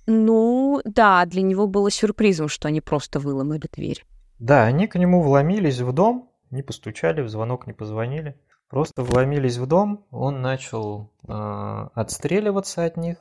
[0.06, 4.06] Ну, да, для него было сюрпризом, что они просто выломали дверь.
[4.38, 8.40] Да, они к нему вломились в дом, не постучали, в звонок не позвонили.
[8.70, 13.18] Просто вломились в дом, он начал э, отстреливаться от них,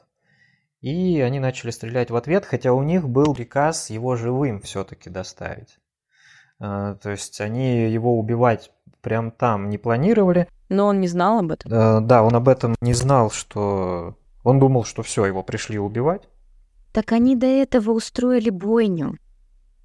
[0.83, 5.79] и они начали стрелять в ответ, хотя у них был приказ его живым все-таки доставить.
[6.61, 10.49] Э, то есть они его убивать прям там не планировали.
[10.69, 11.71] Но он не знал об этом?
[12.07, 14.17] Да, он об этом не знал, что...
[14.43, 16.29] Он думал, что все, его пришли убивать.
[16.93, 19.19] Так они до этого устроили бойню.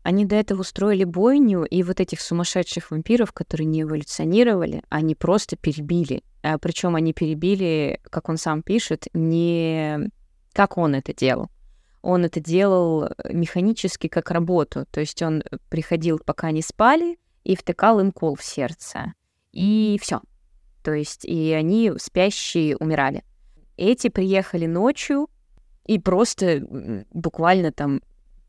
[0.04, 5.56] Они до этого устроили бойню, и вот этих сумасшедших вампиров, которые не эволюционировали, они просто
[5.58, 6.24] перебили.
[6.42, 10.10] А, причем они перебили, как он сам пишет, не
[10.54, 11.50] как он это делал.
[12.02, 14.86] Он это делал механически как работу.
[14.92, 19.14] То есть он приходил, пока они спали, и втыкал им кол в сердце.
[19.52, 20.22] И все.
[20.84, 23.24] То есть и они спящие умирали.
[23.78, 25.30] Эти приехали ночью,
[25.86, 26.62] и просто
[27.12, 28.02] буквально там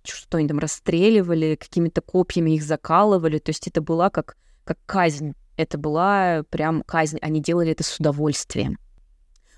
[0.04, 3.38] что-нибудь там расстреливали, какими-то копьями их закалывали.
[3.38, 5.34] То есть это была как, как казнь.
[5.56, 7.18] Это была прям казнь.
[7.20, 8.78] Они делали это с удовольствием.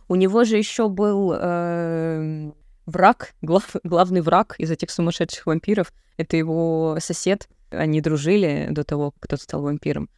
[0.09, 2.53] У него же еще был э,
[2.87, 5.93] враг, глав, главный враг из этих сумасшедших вампиров.
[6.17, 7.49] Это его сосед.
[7.71, 10.09] Они дружили до того, как кто стал вампиром.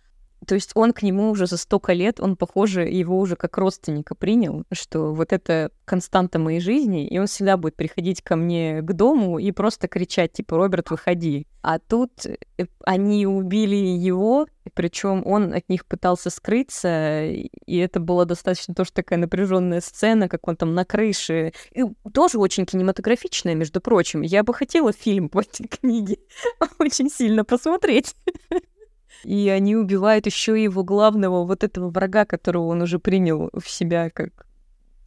[0.46, 4.14] То есть он к нему уже за столько лет, он, похоже, его уже как родственника
[4.14, 8.92] принял, что вот это константа моей жизни, и он всегда будет приходить ко мне к
[8.92, 11.46] дому и просто кричать, типа, Роберт, выходи.
[11.62, 18.24] А тут э, они убили его, причем он от них пытался скрыться, и это была
[18.24, 21.52] достаточно тоже такая напряженная сцена, как он там на крыше.
[21.72, 21.82] И
[22.12, 24.22] тоже очень кинематографичная, между прочим.
[24.22, 26.18] Я бы хотела фильм по этой книге
[26.78, 28.14] очень сильно посмотреть.
[29.24, 34.10] И они убивают еще его главного, вот этого врага, которого он уже принял в себя
[34.10, 34.46] как,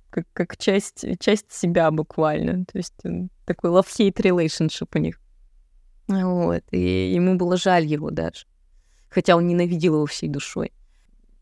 [0.09, 2.65] как, как часть, часть себя буквально.
[2.65, 2.95] То есть
[3.45, 5.19] такой love-hate relationship у них.
[6.07, 6.63] Вот.
[6.71, 8.45] И ему было жаль его даже.
[9.09, 10.71] Хотя он ненавидел его всей душой.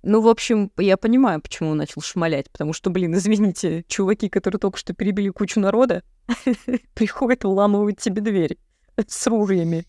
[0.04, 4.60] Ну, в общем, я понимаю, почему он начал шмалять, потому что, блин, извините, чуваки, которые
[4.60, 6.04] только что перебили кучу народа,
[6.94, 8.58] приходят и вламывают тебе дверь
[8.96, 9.86] с ружьями.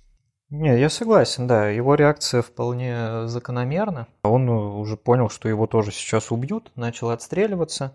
[0.51, 1.69] Не, я согласен, да.
[1.69, 4.07] Его реакция вполне закономерна.
[4.23, 7.95] Он уже понял, что его тоже сейчас убьют, начал отстреливаться.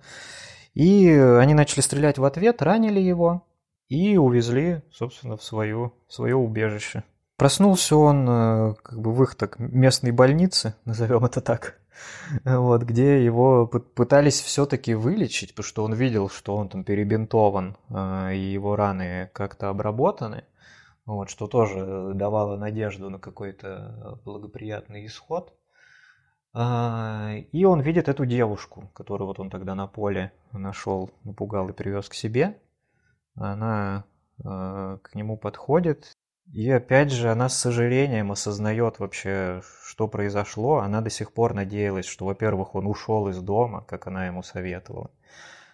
[0.73, 3.43] И они начали стрелять в ответ, ранили его
[3.89, 7.03] и увезли, собственно, в, свою, в свое убежище.
[7.37, 11.79] Проснулся он э, как бы в их так местной больнице, назовем это так,
[12.45, 18.35] вот, где его пытались все-таки вылечить, потому что он видел, что он там перебинтован, э,
[18.35, 20.43] и его раны как-то обработаны
[21.05, 25.53] вот, что тоже давало надежду на какой-то благоприятный исход.
[26.55, 31.73] А, и он видит эту девушку, которую вот он тогда на поле нашел, напугал и
[31.73, 32.59] привез к себе.
[33.35, 34.05] Она
[34.43, 36.13] а, к нему подходит,
[36.51, 40.77] и опять же она с сожалением осознает вообще, что произошло.
[40.77, 45.09] Она до сих пор надеялась, что, во-первых, он ушел из дома, как она ему советовала.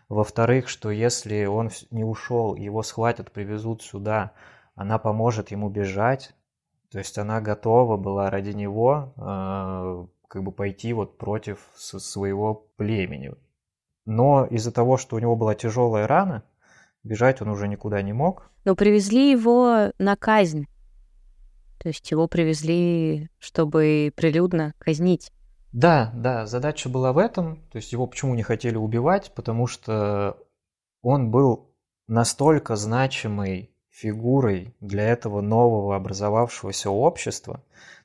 [0.07, 4.31] Во-вторых, что если он не ушел, его схватят, привезут сюда,
[4.79, 6.33] она поможет ему бежать,
[6.89, 13.33] то есть она готова была ради него э, как бы пойти вот против своего племени.
[14.05, 16.43] Но из-за того, что у него была тяжелая рана,
[17.03, 18.51] бежать он уже никуда не мог.
[18.63, 20.65] Но привезли его на казнь.
[21.79, 25.33] То есть его привезли, чтобы прилюдно казнить.
[25.73, 27.57] Да, да, задача была в этом.
[27.69, 29.33] То есть его почему не хотели убивать?
[29.35, 30.37] Потому что
[31.01, 31.69] он был
[32.07, 37.61] настолько значимый фигурой для этого нового образовавшегося общества.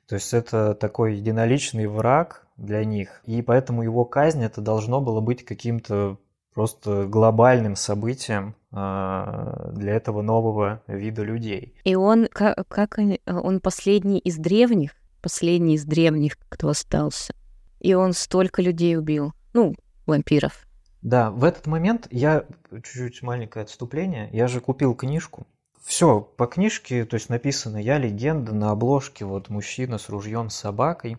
[0.07, 3.21] То есть это такой единоличный враг для них.
[3.25, 6.17] И поэтому его казнь это должно было быть каким-то
[6.53, 11.75] просто глобальным событием э, для этого нового вида людей.
[11.83, 17.33] И он, как, как он последний из древних, последний из древних, кто остался.
[17.79, 19.33] И он столько людей убил.
[19.53, 20.65] Ну, вампиров.
[21.01, 24.29] Да, в этот момент я чуть-чуть маленькое отступление.
[24.31, 25.45] Я же купил книжку
[25.85, 30.55] все по книжке, то есть написано «Я легенда» на обложке, вот мужчина с ружьем с
[30.55, 31.17] собакой.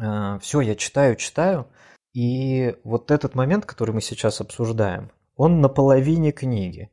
[0.00, 1.68] Э, все, я читаю, читаю.
[2.12, 6.90] И вот этот момент, который мы сейчас обсуждаем, он на половине книги.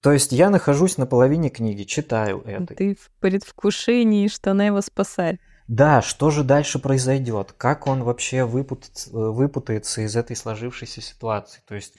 [0.00, 2.74] То есть я нахожусь на половине книги, читаю это.
[2.74, 5.40] Ты в предвкушении, что она его спасает.
[5.68, 7.52] Да, что же дальше произойдет?
[7.56, 11.62] Как он вообще выпутается, выпутается из этой сложившейся ситуации?
[11.66, 11.94] То есть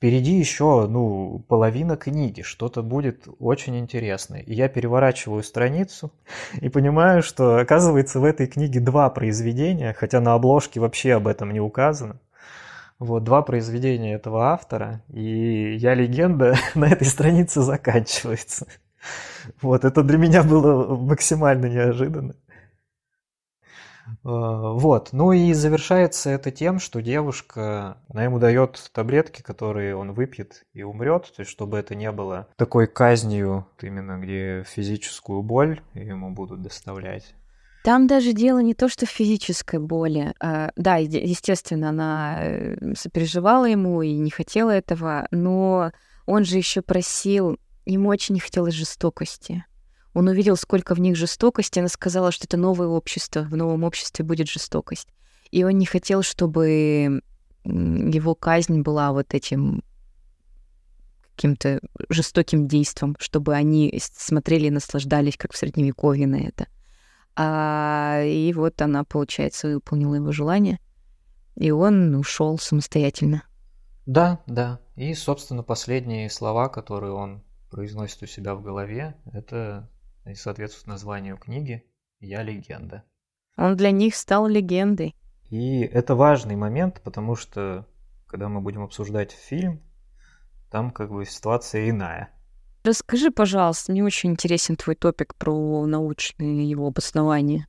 [0.00, 4.40] Впереди еще, ну, половина книги, что-то будет очень интересное.
[4.40, 6.10] И я переворачиваю страницу
[6.58, 11.50] и понимаю, что, оказывается, в этой книге два произведения, хотя на обложке вообще об этом
[11.50, 12.18] не указано.
[12.98, 18.66] Вот два произведения этого автора, и «Я легенда» на этой странице заканчивается.
[19.60, 22.36] Вот, это для меня было максимально неожиданно.
[24.24, 30.12] А, вот, ну и завершается это тем, что девушка, она ему дает таблетки, которые он
[30.12, 35.80] выпьет и умрет, то есть чтобы это не было такой казнью, именно где физическую боль
[35.94, 37.34] ему будут доставлять.
[37.82, 40.34] Там даже дело не то, что в физической боли.
[40.38, 45.90] А, да, естественно, она э, сопереживала ему и не хотела этого, но
[46.26, 49.64] он же еще просил, ему очень не хотелось жестокости.
[50.12, 51.78] Он увидел, сколько в них жестокости.
[51.78, 55.08] Она сказала, что это новое общество, в новом обществе будет жестокость.
[55.50, 57.22] И он не хотел, чтобы
[57.64, 59.82] его казнь была вот этим
[61.34, 61.80] каким-то
[62.10, 66.66] жестоким действом, чтобы они смотрели и наслаждались, как в Средневековье, на это.
[67.34, 70.78] А, и вот она, получается, выполнила его желание,
[71.56, 73.44] и он ушел самостоятельно.
[74.04, 74.80] Да, да.
[74.96, 79.88] И, собственно, последние слова, которые он произносит у себя в голове, это
[80.30, 81.84] и соответствует названию книги
[82.20, 83.04] «Я легенда».
[83.56, 85.14] Он для них стал легендой.
[85.50, 87.86] И это важный момент, потому что,
[88.26, 89.82] когда мы будем обсуждать фильм,
[90.70, 92.30] там как бы ситуация иная.
[92.84, 97.66] Расскажи, пожалуйста, мне очень интересен твой топик про научные его обоснования,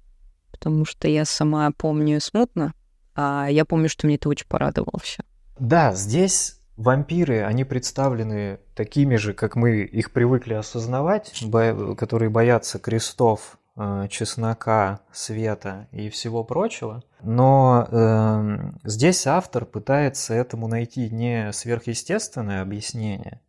[0.52, 2.74] потому что я сама помню смутно,
[3.14, 5.24] а я помню, что мне это очень порадовало все.
[5.60, 12.80] Да, здесь вампиры, они представлены такими же, как мы их привыкли осознавать, бо- которые боятся
[12.80, 17.04] крестов, э, чеснока, света и всего прочего.
[17.22, 23.42] Но э, здесь автор пытается этому найти не сверхъестественное объяснение,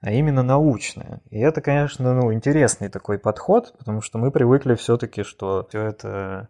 [0.00, 1.20] а именно научное.
[1.30, 6.48] И это, конечно, ну, интересный такой подход, потому что мы привыкли все-таки, что все это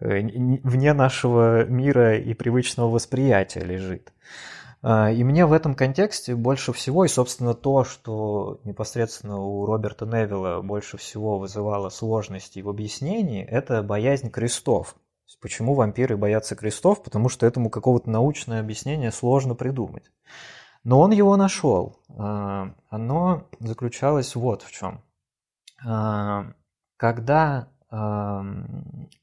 [0.00, 0.20] э,
[0.64, 4.12] вне нашего мира и привычного восприятия лежит.
[4.80, 10.06] А, и мне в этом контексте больше всего, и, собственно, то, что непосредственно у Роберта
[10.06, 14.94] Невилла больше всего вызывало сложности в объяснении, это боязнь крестов.
[15.40, 17.02] Почему вампиры боятся крестов?
[17.02, 20.10] Потому что этому какого-то научное объяснение сложно придумать.
[20.84, 21.98] Но он его нашел.
[22.16, 25.02] А, оно заключалось вот в чем.
[25.84, 26.52] А,
[26.96, 27.68] когда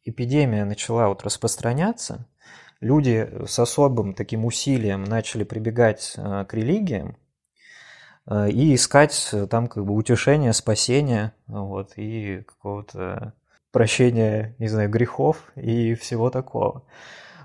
[0.03, 2.25] эпидемия начала вот распространяться,
[2.81, 7.17] люди с особым таким усилием начали прибегать э, к религиям
[8.27, 13.33] э, и искать э, там как бы утешение, спасение, вот, и какого-то
[13.71, 16.83] прощения, не знаю, грехов и всего такого.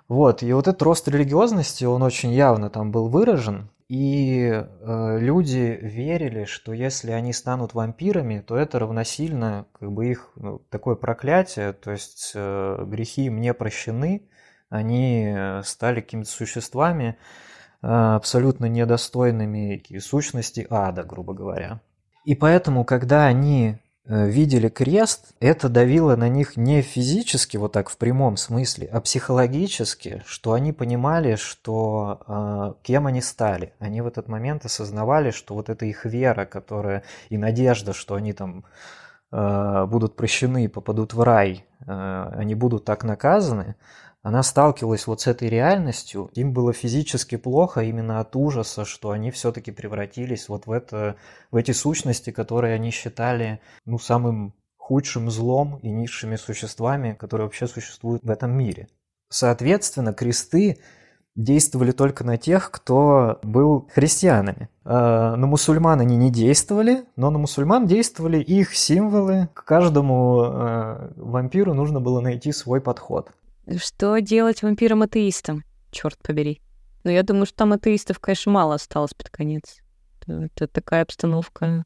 [0.08, 5.76] Вот, и вот этот рост религиозности, он очень явно там был выражен, и э, люди
[5.82, 11.72] верили, что если они станут вампирами, то это равносильно как бы их ну, такое проклятие,
[11.72, 14.28] то есть э, грехи им не прощены,
[14.70, 17.18] они э, стали какими-то существами
[17.82, 21.80] э, абсолютно недостойными сущности ада, грубо говоря.
[22.24, 27.90] И поэтому, когда они э, видели крест, это давило на них не физически, вот так
[27.90, 33.72] в прямом смысле, а психологически, что они понимали, что э, кем они стали.
[33.80, 38.32] Они в этот момент осознавали, что вот эта их вера, которая и надежда, что они
[38.34, 38.64] там
[39.32, 43.74] э, будут прощены и попадут в рай, э, они будут так наказаны,
[44.22, 49.30] она сталкивалась вот с этой реальностью, им было физически плохо именно от ужаса, что они
[49.30, 51.16] все-таки превратились вот в, это,
[51.50, 57.66] в эти сущности, которые они считали ну, самым худшим злом и низшими существами, которые вообще
[57.66, 58.88] существуют в этом мире.
[59.30, 60.80] Соответственно, кресты
[61.36, 64.68] действовали только на тех, кто был христианами.
[64.84, 69.48] А на мусульман они не действовали, но на мусульман действовали их символы.
[69.54, 73.30] К каждому э, вампиру нужно было найти свой подход.
[73.78, 75.64] Что делать вампирам-атеистам?
[75.90, 76.60] Черт побери.
[77.04, 79.78] Но я думаю, что там атеистов, конечно, мало осталось под конец.
[80.26, 81.84] Это, такая обстановка.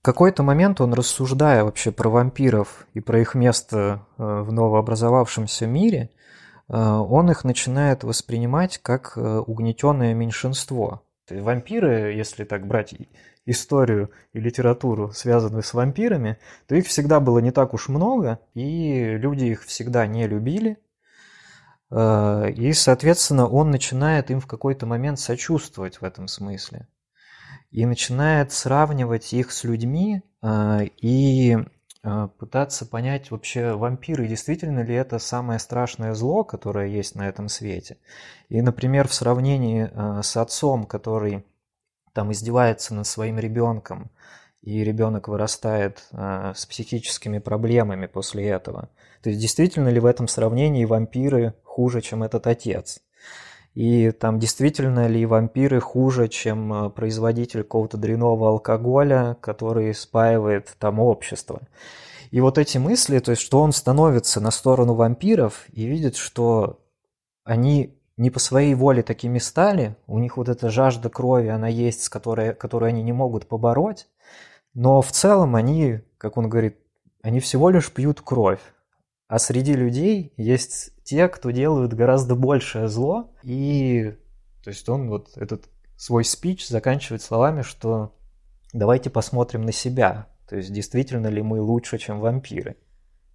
[0.00, 5.66] В какой-то момент он, рассуждая вообще про вампиров и про их место э, в новообразовавшемся
[5.66, 6.10] мире,
[6.68, 11.02] э, он их начинает воспринимать как э, угнетенное меньшинство.
[11.28, 12.94] Вампиры, если так брать
[13.44, 19.16] историю и литературу, связанную с вампирами, то их всегда было не так уж много, и
[19.18, 20.78] люди их всегда не любили,
[21.92, 26.86] и, соответственно, он начинает им в какой-то момент сочувствовать в этом смысле.
[27.72, 31.56] И начинает сравнивать их с людьми э, и
[32.02, 37.48] э, пытаться понять вообще, вампиры, действительно ли это самое страшное зло, которое есть на этом
[37.48, 37.96] свете.
[38.48, 39.88] И, например, в сравнении
[40.22, 41.44] с отцом, который
[42.12, 44.10] там издевается над своим ребенком,
[44.62, 48.90] и ребенок вырастает с психическими проблемами после этого.
[49.22, 53.00] То есть действительно ли в этом сравнении вампиры хуже, чем этот отец.
[53.74, 60.98] и там действительно ли вампиры хуже, чем э, производитель какого-то дрянного алкоголя, который спаивает там
[60.98, 61.60] общество.
[62.32, 66.80] И вот эти мысли, то есть что он становится на сторону вампиров и видит, что
[67.44, 72.02] они не по своей воле такими стали, у них вот эта жажда крови, она есть,
[72.02, 74.06] с которой, которую они не могут побороть,
[74.74, 76.76] но в целом они, как он говорит,
[77.22, 78.60] они всего лишь пьют кровь.
[79.30, 83.32] А среди людей есть те, кто делают гораздо большее зло.
[83.44, 84.16] И
[84.64, 88.12] то есть он вот этот свой спич заканчивает словами, что
[88.72, 90.26] давайте посмотрим на себя.
[90.48, 92.76] То есть действительно ли мы лучше, чем вампиры.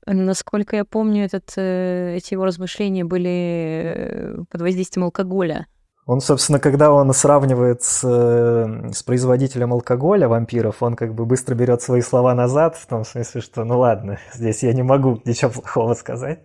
[0.06, 5.66] Насколько я помню, этот, э, эти его размышления были э, под воздействием алкоголя.
[6.06, 11.56] Он, собственно, когда он сравнивает с, э, с производителем алкоголя вампиров, он как бы быстро
[11.56, 15.50] берет свои слова назад, в том смысле, что ну ладно, здесь я не могу ничего
[15.52, 16.44] плохого сказать.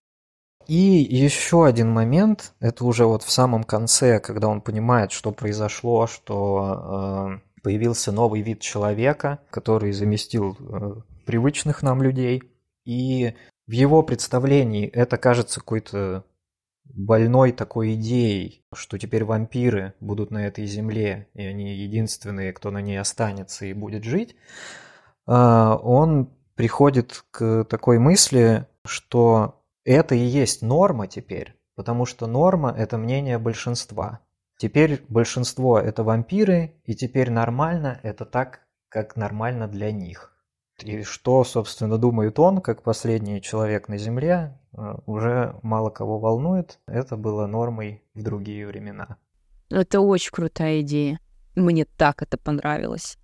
[0.66, 6.06] И еще один момент, это уже вот в самом конце, когда он понимает, что произошло,
[6.06, 10.94] что э, появился новый вид человека, который заместил э,
[11.26, 12.42] привычных нам людей.
[12.86, 13.34] И
[13.66, 16.24] в его представлении это кажется какой-то
[16.94, 22.80] больной такой идеей, что теперь вампиры будут на этой земле, и они единственные, кто на
[22.80, 24.36] ней останется и будет жить,
[25.26, 32.74] а, он приходит к такой мысли, что это и есть норма теперь, потому что норма–
[32.78, 34.20] это мнение большинства.
[34.58, 40.36] Теперь большинство– это вампиры, и теперь нормально– это так, как нормально для них.
[40.82, 46.78] И что, собственно, думает он, как последний человек на Земле, э, уже мало кого волнует.
[46.86, 49.16] Это было нормой в другие времена.
[49.68, 51.20] Это очень крутая идея.
[51.54, 53.18] Мне так это понравилось.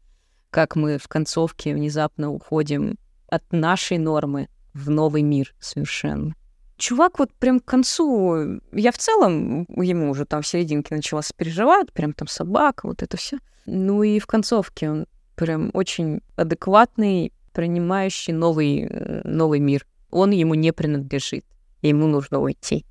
[0.50, 2.98] Как мы в концовке внезапно уходим
[3.28, 6.34] от нашей нормы в новый мир совершенно.
[6.76, 11.92] Чувак вот прям к концу, я в целом ему уже там в серединке начала сопереживать,
[11.92, 13.38] прям там собака, вот это все.
[13.64, 18.86] Ну и в концовке он прям очень адекватный, принимающий новый,
[19.24, 19.86] новый мир.
[20.10, 21.46] Он ему не принадлежит.
[21.80, 22.84] Ему нужно уйти.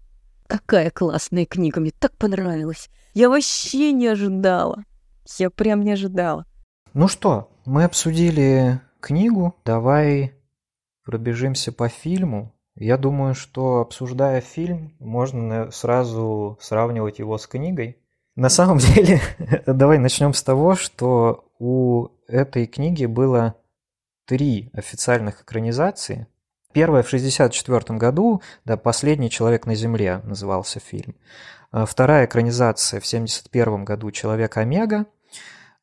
[0.48, 2.90] Какая классная книга, мне так понравилась.
[3.14, 4.84] Я вообще не ожидала.
[5.38, 6.48] Я прям не ожидала.
[6.96, 9.56] Ну что, мы обсудили книгу.
[9.66, 10.34] Давай
[11.04, 12.56] пробежимся по фильму.
[12.74, 18.00] Я думаю, что обсуждая фильм, можно сразу сравнивать его с книгой.
[18.36, 19.22] На самом деле,
[19.68, 23.56] давай начнем с того, что у этой книги было
[24.26, 26.28] три официальных экранизации.
[26.74, 31.16] Первая в 1964 году, да, «Последний человек на Земле» назывался фильм.
[31.72, 35.06] А вторая экранизация в 1971 году «Человек Омега».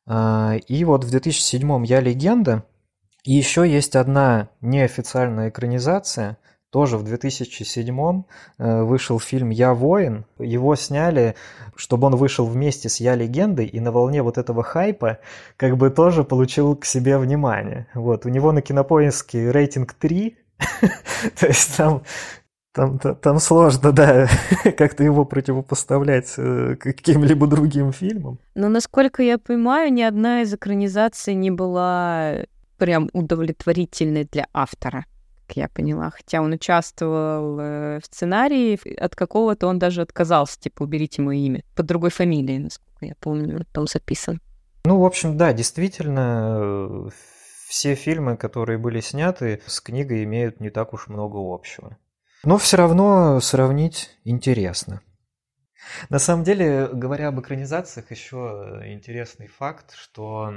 [0.05, 2.63] А, и вот в 2007 «Я легенда».
[3.23, 6.37] И еще есть одна неофициальная экранизация–
[6.73, 8.23] тоже в 2007
[8.57, 10.25] э, вышел фильм «Я воин».
[10.39, 11.35] Его сняли,
[11.75, 15.19] чтобы он вышел вместе с «Я легендой», и на волне вот этого хайпа
[15.55, 17.85] как бы тоже получил к себе внимание.
[17.93, 20.35] Вот, у него на кинопоиске рейтинг 3,
[21.39, 22.01] то есть там
[22.71, 24.27] там, там сложно, да,
[24.77, 28.39] как-то его противопоставлять э, каким-либо другим фильмам.
[28.55, 32.47] Но, насколько я понимаю, ни одна из экранизаций не была
[32.79, 35.05] прям удовлетворительной для автора
[35.55, 36.09] я поняла.
[36.11, 41.63] Хотя он участвовал э, в сценарии, от какого-то он даже отказался, типа, уберите мое имя.
[41.75, 44.41] Под другой фамилией, насколько я помню, там записан.
[44.85, 47.09] Ну, в общем, да, действительно,
[47.67, 51.97] все фильмы, которые были сняты с книгой, имеют не так уж много общего.
[52.43, 55.01] Но все равно сравнить интересно.
[56.09, 60.51] На самом деле, говоря об экранизациях, еще интересный факт, что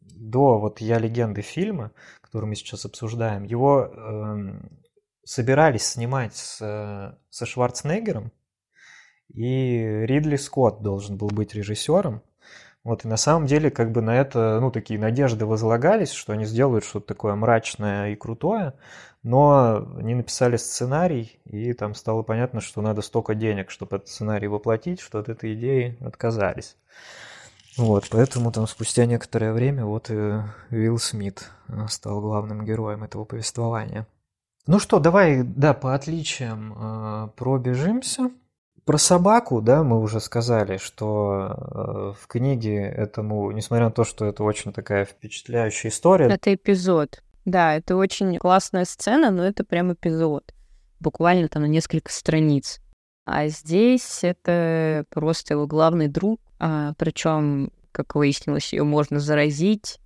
[0.00, 4.60] до вот «Я легенды» фильма, который мы сейчас обсуждаем, его э,
[5.24, 8.32] собирались снимать с, со Шварценеггером,
[9.32, 12.22] и Ридли Скотт должен был быть режиссером.
[12.84, 16.44] Вот, и на самом деле, как бы на это, ну, такие надежды возлагались, что они
[16.44, 18.74] сделают что-то такое мрачное и крутое,
[19.26, 24.46] но они написали сценарий, и там стало понятно, что надо столько денег, чтобы этот сценарий
[24.46, 26.76] воплотить, что от этой идеи отказались.
[27.76, 30.14] Вот, поэтому там спустя некоторое время вот и
[30.70, 34.06] Уилл Смит э, стал главным героем этого повествования.
[34.68, 38.30] Ну что, давай, да, по отличиям э, пробежимся.
[38.84, 44.24] Про собаку, да, мы уже сказали, что э, в книге этому, несмотря на то, что
[44.24, 46.26] это очень такая впечатляющая история.
[46.26, 47.24] Это эпизод.
[47.46, 50.52] Да, это очень классная сцена, но это прям эпизод.
[50.98, 52.80] Буквально там на несколько страниц.
[53.24, 60.00] А здесь это просто его главный друг, а, причем, как выяснилось, ее можно заразить.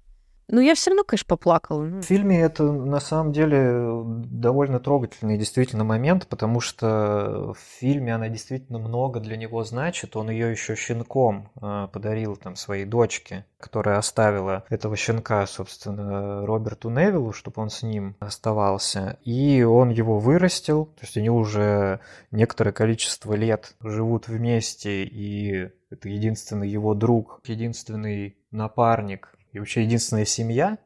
[0.53, 1.85] Ну, я все равно, конечно, поплакала.
[1.85, 8.29] В фильме это на самом деле довольно трогательный действительно момент, потому что в фильме она
[8.29, 10.17] действительно много для него значит.
[10.17, 16.91] Он ее еще щенком э, подарил там своей дочке, которая оставила этого щенка, собственно, Роберту
[16.91, 19.19] Невиллу, чтобы он с ним оставался.
[19.25, 22.01] И он его вырастил, то есть они уже
[22.33, 30.25] некоторое количество лет живут вместе, и это единственный его друг, единственный напарник и вообще единственная
[30.25, 30.79] семья.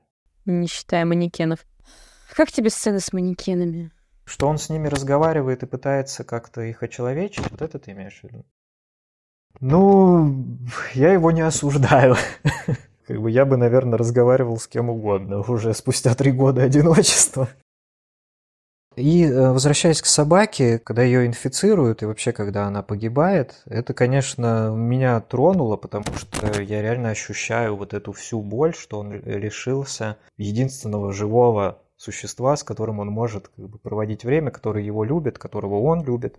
[0.45, 1.61] Не считая манекенов.
[2.35, 3.93] Как тебе сцены с манекенами?
[4.25, 8.25] Что он с ними разговаривает и пытается как-то их очеловечить, вот это ты имеешь в
[8.25, 8.45] виду?
[9.61, 10.59] Ну,
[10.95, 12.17] я его не осуждаю.
[13.07, 17.49] Как бы я бы, наверное, разговаривал с кем угодно уже спустя три года одиночества.
[18.97, 24.71] И э, возвращаясь к собаке, когда ее инфицируют и вообще когда она погибает, это, конечно,
[24.75, 31.13] меня тронуло, потому что я реально ощущаю вот эту всю боль, что он лишился единственного
[31.13, 36.05] живого существа, с которым он может как бы, проводить время, который его любит, которого он
[36.05, 36.39] любит.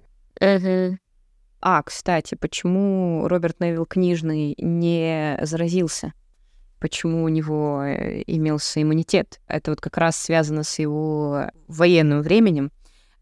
[1.61, 6.13] А, кстати, почему Роберт Невилл книжный не заразился?
[6.79, 9.39] Почему у него э, имелся иммунитет.
[9.47, 12.71] Это вот как раз связано с его военным временем.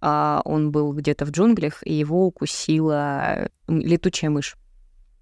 [0.02, 4.58] А, он был где-то в джунглях, и его укусила летучая мышь,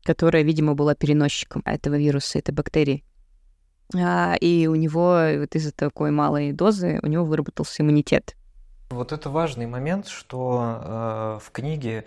[0.03, 3.03] которая, видимо, была переносчиком этого вируса, этой бактерии.
[3.95, 8.36] А, и у него вот из-за такой малой дозы у него выработался иммунитет.
[8.89, 12.05] Вот это важный момент, что э, в книге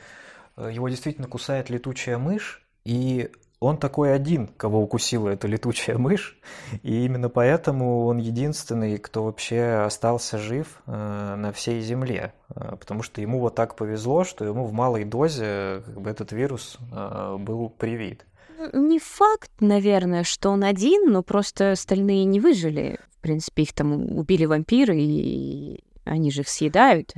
[0.56, 3.30] э, его действительно кусает летучая мышь, и
[3.60, 6.38] он такой один, кого укусила эта летучая мышь,
[6.82, 13.02] и именно поэтому он единственный, кто вообще остался жив э, на всей Земле, э, потому
[13.02, 17.36] что ему вот так повезло, что ему в малой дозе как бы, этот вирус э,
[17.38, 18.26] был привит.
[18.72, 22.98] Не факт, наверное, что он один, но просто остальные не выжили.
[23.18, 27.14] В принципе, их там убили вампиры, и они же их съедают.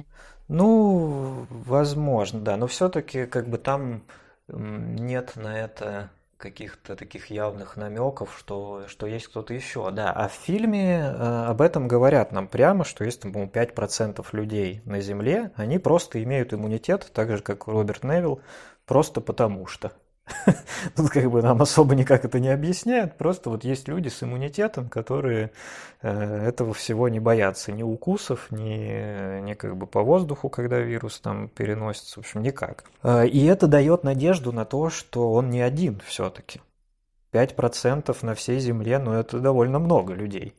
[0.48, 4.02] Ну, возможно, да, но все-таки как бы там
[4.48, 9.90] нет на это каких-то таких явных намеков, что, что есть кто-то еще.
[9.90, 14.24] Да, а в фильме э, об этом говорят нам прямо, что есть, там, по-моему, 5%
[14.32, 18.40] людей на Земле, они просто имеют иммунитет, так же, как Роберт Невилл,
[18.84, 19.92] просто потому что.
[20.96, 24.88] Тут как бы нам особо никак это не объясняют, просто вот есть люди с иммунитетом,
[24.88, 25.52] которые
[26.02, 31.20] э, этого всего не боятся, ни укусов, ни, ни как бы по воздуху, когда вирус
[31.20, 32.84] там переносится, в общем, никак.
[33.02, 36.60] Э, и это дает надежду на то, что он не один все-таки.
[37.32, 40.54] 5% на всей Земле, ну это довольно много людей.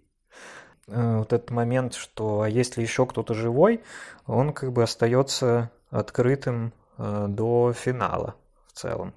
[0.88, 3.82] Э, вот этот момент, что а если еще кто-то живой,
[4.26, 9.14] он как бы остается открытым до финала в целом.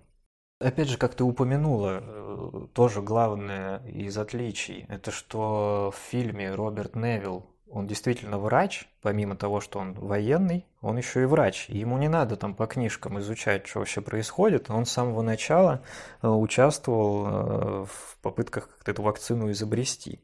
[0.60, 6.96] Опять же, как ты упомянула, э, тоже главное из отличий, это что в фильме Роберт
[6.96, 11.70] Невилл, он действительно врач, помимо того, что он военный, он еще и врач.
[11.70, 14.70] Ему не надо там по книжкам изучать, что вообще происходит.
[14.70, 15.82] Он с самого начала
[16.20, 20.20] э, участвовал э, в попытках как-то эту вакцину изобрести.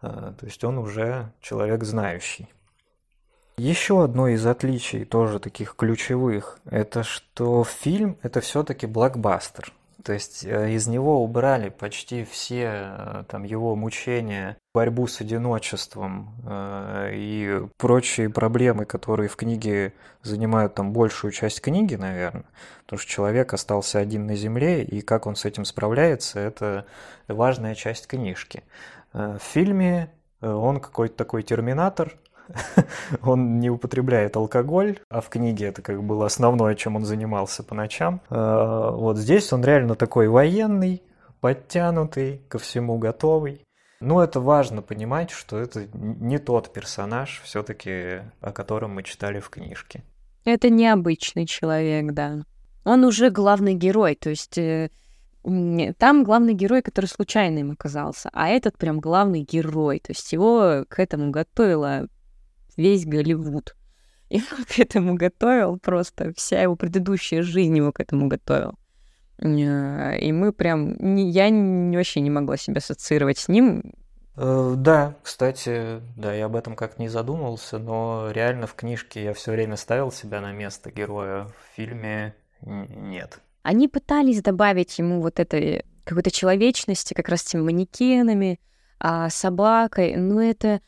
[0.00, 2.48] То есть он уже человек знающий.
[3.56, 9.72] Еще одно из отличий, тоже таких ключевых, это что фильм это все-таки блокбастер.
[10.02, 16.34] То есть э, из него убрали почти все э, там его мучения, борьбу с одиночеством
[16.44, 19.92] э, и прочие проблемы, которые в книге
[20.22, 22.46] занимают там большую часть книги, наверное.
[22.84, 26.84] Потому что человек остался один на земле, и как он с этим справляется, это
[27.28, 28.64] важная часть книжки.
[29.12, 32.16] В фильме он какой-то такой терминатор,
[33.22, 37.74] он не употребляет алкоголь, а в книге это как было основное, чем он занимался по
[37.74, 38.20] ночам.
[38.30, 41.02] А, вот здесь он реально такой военный,
[41.40, 43.64] подтянутый, ко всему готовый.
[44.00, 49.48] Ну, это важно понимать, что это не тот персонаж, все-таки, о котором мы читали в
[49.48, 50.02] книжке.
[50.44, 52.42] Это необычный человек, да.
[52.84, 54.90] Он уже главный герой, то есть э,
[55.44, 60.84] там главный герой, который случайно им оказался, а этот прям главный герой, то есть его
[60.88, 62.08] к этому готовила
[62.76, 63.74] весь Голливуд.
[64.30, 68.78] Его к этому готовил просто, вся его предыдущая жизнь его к этому готовил.
[69.38, 71.16] Э, и мы прям...
[71.16, 71.50] Я
[71.96, 73.94] вообще не могла себя ассоциировать с ним.
[74.36, 79.34] Э, да, кстати, да, я об этом как не задумывался, но реально в книжке я
[79.34, 83.40] все время ставил себя на место героя, в фильме нет.
[83.62, 88.60] Они пытались добавить ему вот этой какой-то человечности, как раз с теми манекенами,
[88.98, 90.80] а собакой, но это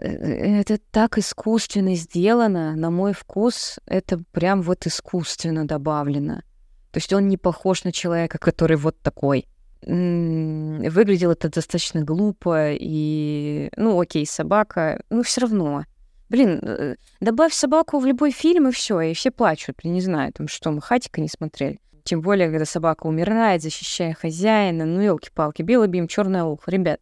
[0.00, 6.42] это так искусственно сделано, на мой вкус, это прям вот искусственно добавлено.
[6.90, 9.46] То есть он не похож на человека, который вот такой.
[9.82, 15.84] выглядело это достаточно глупо, и, ну, окей, собака, ну, все равно.
[16.28, 19.76] Блин, э, добавь собаку в любой фильм, и все, и все плачут.
[19.82, 21.80] Я не знаю, там что, мы хатика не смотрели.
[22.04, 24.84] Тем более, когда собака умирает, защищая хозяина.
[24.84, 26.70] Ну, елки-палки, белый бим, черное ухо.
[26.70, 27.00] Ребят,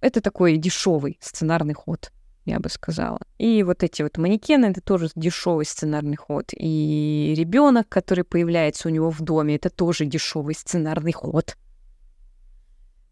[0.00, 2.12] это такой дешевый сценарный ход,
[2.44, 3.20] я бы сказала.
[3.38, 6.50] И вот эти вот манекены это тоже дешевый сценарный ход.
[6.52, 11.56] И ребенок, который появляется у него в доме, это тоже дешевый сценарный ход.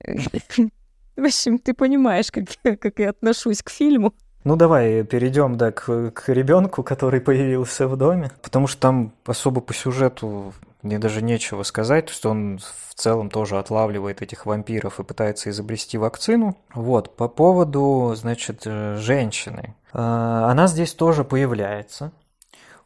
[0.05, 2.45] В общем, ты понимаешь, как,
[2.79, 4.15] как я отношусь к фильму.
[4.45, 9.61] Ну давай перейдем да, к, к ребенку, который появился в доме, потому что там особо
[9.61, 15.01] по сюжету мне даже нечего сказать, то есть он в целом тоже отлавливает этих вампиров
[15.01, 16.57] и пытается изобрести вакцину.
[16.75, 19.75] Вот, по поводу, значит, э, женщины.
[19.93, 22.13] А, она здесь тоже появляется.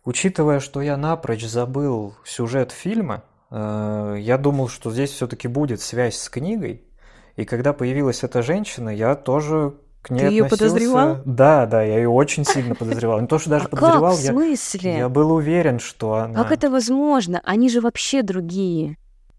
[0.05, 6.17] Учитывая, что я напрочь забыл сюжет фильма, э, я думал, что здесь все-таки будет связь
[6.17, 6.85] с книгой,
[7.37, 11.23] и когда появилась эта женщина, я тоже к ней Ты ее подозревал?
[11.25, 13.21] Да, да, я ее очень сильно подозревал.
[13.21, 14.21] Не то, что даже подозревал, как?
[14.21, 14.93] В смысле?
[14.93, 16.43] Я, я был уверен, что она...
[16.43, 17.41] Как это возможно?
[17.45, 18.97] Они же вообще другие.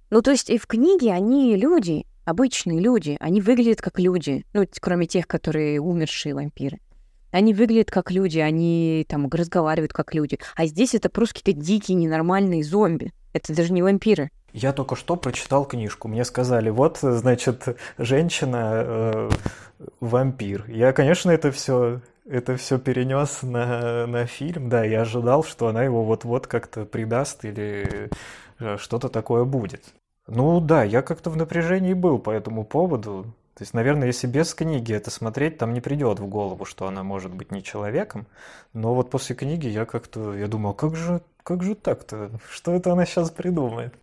[0.10, 3.18] Ну, то есть и в книге они люди, обычные люди.
[3.20, 4.46] Они выглядят как люди.
[4.54, 6.80] Ну, кроме тех, которые умершие вампиры.
[7.32, 10.38] Они выглядят как люди, они там разговаривают как люди.
[10.56, 13.12] А здесь это просто какие-то дикие, ненормальные зомби.
[13.34, 14.30] Это даже не вампиры.
[14.54, 16.08] Я только что прочитал книжку.
[16.08, 19.30] Мне сказали, вот, значит, женщина э,
[20.00, 20.66] вампир.
[20.68, 24.70] Я, конечно, это все это все перенес на, на фильм.
[24.70, 28.10] Да, я ожидал, что она его вот-вот как-то придаст или
[28.60, 29.84] э, что-то такое будет.
[30.28, 33.26] Ну да, я как-то в напряжении был по этому поводу.
[33.56, 37.04] То есть, наверное, если без книги это смотреть, там не придет в голову, что она
[37.04, 38.26] может быть не человеком.
[38.74, 42.32] Но вот после книги я как-то, я думал, как же как же так-то?
[42.50, 43.94] Что это она сейчас придумает?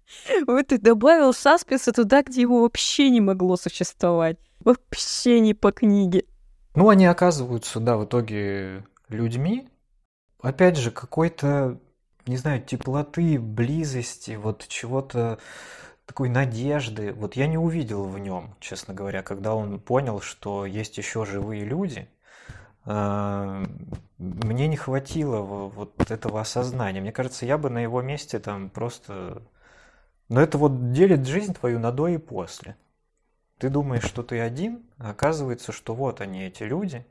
[0.46, 4.38] Вот ты добавил саспенса туда, где его вообще не могло существовать.
[4.60, 6.24] Вообще не по книге.
[6.74, 9.68] Ну, они оказываются, да, в итоге людьми.
[10.40, 11.80] Опять же, какой-то,
[12.26, 15.38] не знаю, теплоты, близости, вот чего-то
[16.06, 17.12] такой надежды.
[17.12, 21.64] Вот я не увидел в нем, честно говоря, когда он понял, что есть еще живые
[21.64, 22.08] люди–
[22.86, 27.00] мне не хватило вот этого осознания.
[27.00, 29.42] Мне кажется, я бы на его месте там просто...
[30.28, 32.76] Но это вот делит жизнь твою на до и после.
[33.58, 37.04] Ты думаешь, что ты один, а оказывается, что вот они, эти люди,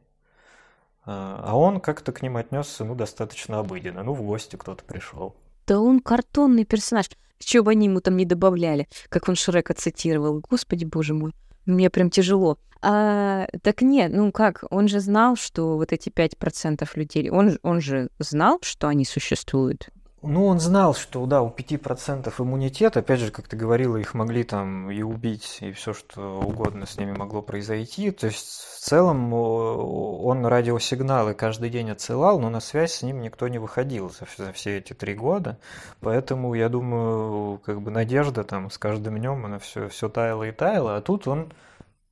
[1.06, 4.04] а, а он как-то к ним отнесся, ну, достаточно обыденно.
[4.04, 5.36] Ну, в гости кто-то пришел.
[5.68, 7.08] Да он картонный персонаж.
[7.38, 10.40] Чего бы они ему там не добавляли, как он Шрека цитировал.
[10.50, 11.34] Господи, боже мой.
[11.70, 12.58] Мне прям тяжело.
[12.82, 17.80] А, так нет, ну как, он же знал, что вот эти 5% людей, он, он
[17.80, 19.90] же знал, что они существуют.
[20.22, 24.44] Ну, он знал, что, да, у 5% иммунитет, опять же, как ты говорила, их могли
[24.44, 28.12] там и убить, и все что угодно с ними могло произойти.
[28.12, 33.48] То есть, в целом, он радиосигналы каждый день отсылал, но на связь с ним никто
[33.48, 35.58] не выходил за, все эти три года.
[36.02, 40.52] Поэтому, я думаю, как бы надежда там с каждым днем, она все, все таяла и
[40.52, 41.54] таяла, а тут он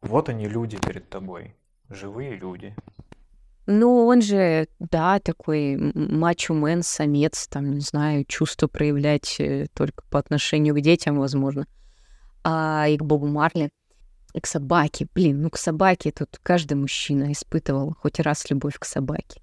[0.01, 1.55] вот они люди перед тобой,
[1.89, 2.73] живые люди.
[3.69, 10.19] Ну, он же, да, такой мачо-мен, самец, там, не знаю, чувство проявлять э, только по
[10.19, 11.67] отношению к детям, возможно.
[12.45, 13.69] А и к Бобу Марли,
[14.33, 15.07] и к собаке.
[15.13, 19.41] Блин, ну к собаке тут каждый мужчина испытывал хоть раз любовь к собаке.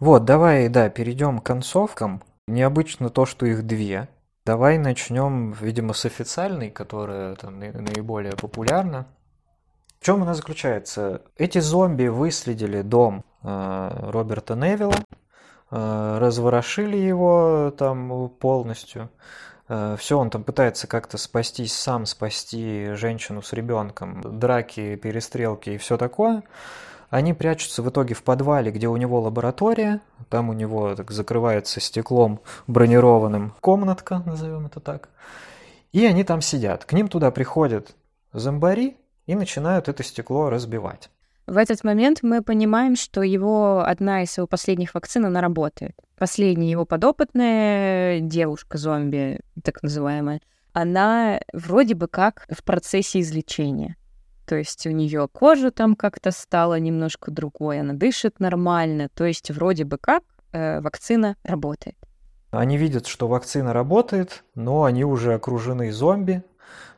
[0.00, 2.20] Вот, давай, да, перейдем к концовкам.
[2.48, 4.08] Необычно то, что их две.
[4.44, 9.06] Давай начнем, видимо, с официальной, которая там наиболее популярна.
[10.00, 11.22] В чем она заключается?
[11.36, 14.94] Эти зомби выследили дом э, Роберта Невилла,
[15.70, 19.10] э, разворошили его там полностью.
[19.68, 25.78] Э, все, он там пытается как-то спастись сам, спасти женщину с ребенком, драки, перестрелки и
[25.78, 26.42] все такое.
[27.08, 30.00] Они прячутся в итоге в подвале, где у него лаборатория.
[30.28, 35.08] Там у него так закрывается стеклом бронированным комнатка, назовем это так.
[35.92, 36.84] И они там сидят.
[36.84, 37.94] К ним туда приходят
[38.32, 41.10] зомбари и начинают это стекло разбивать.
[41.46, 45.94] В этот момент мы понимаем, что его одна из его последних вакцин, она работает.
[46.18, 50.40] Последняя его подопытная девушка-зомби, так называемая,
[50.72, 53.96] она вроде бы как в процессе излечения.
[54.44, 59.08] То есть у нее кожа там как-то стала немножко другой, она дышит нормально.
[59.14, 60.22] То есть вроде бы как
[60.52, 61.96] э, вакцина работает.
[62.50, 66.42] Они видят, что вакцина работает, но они уже окружены зомби,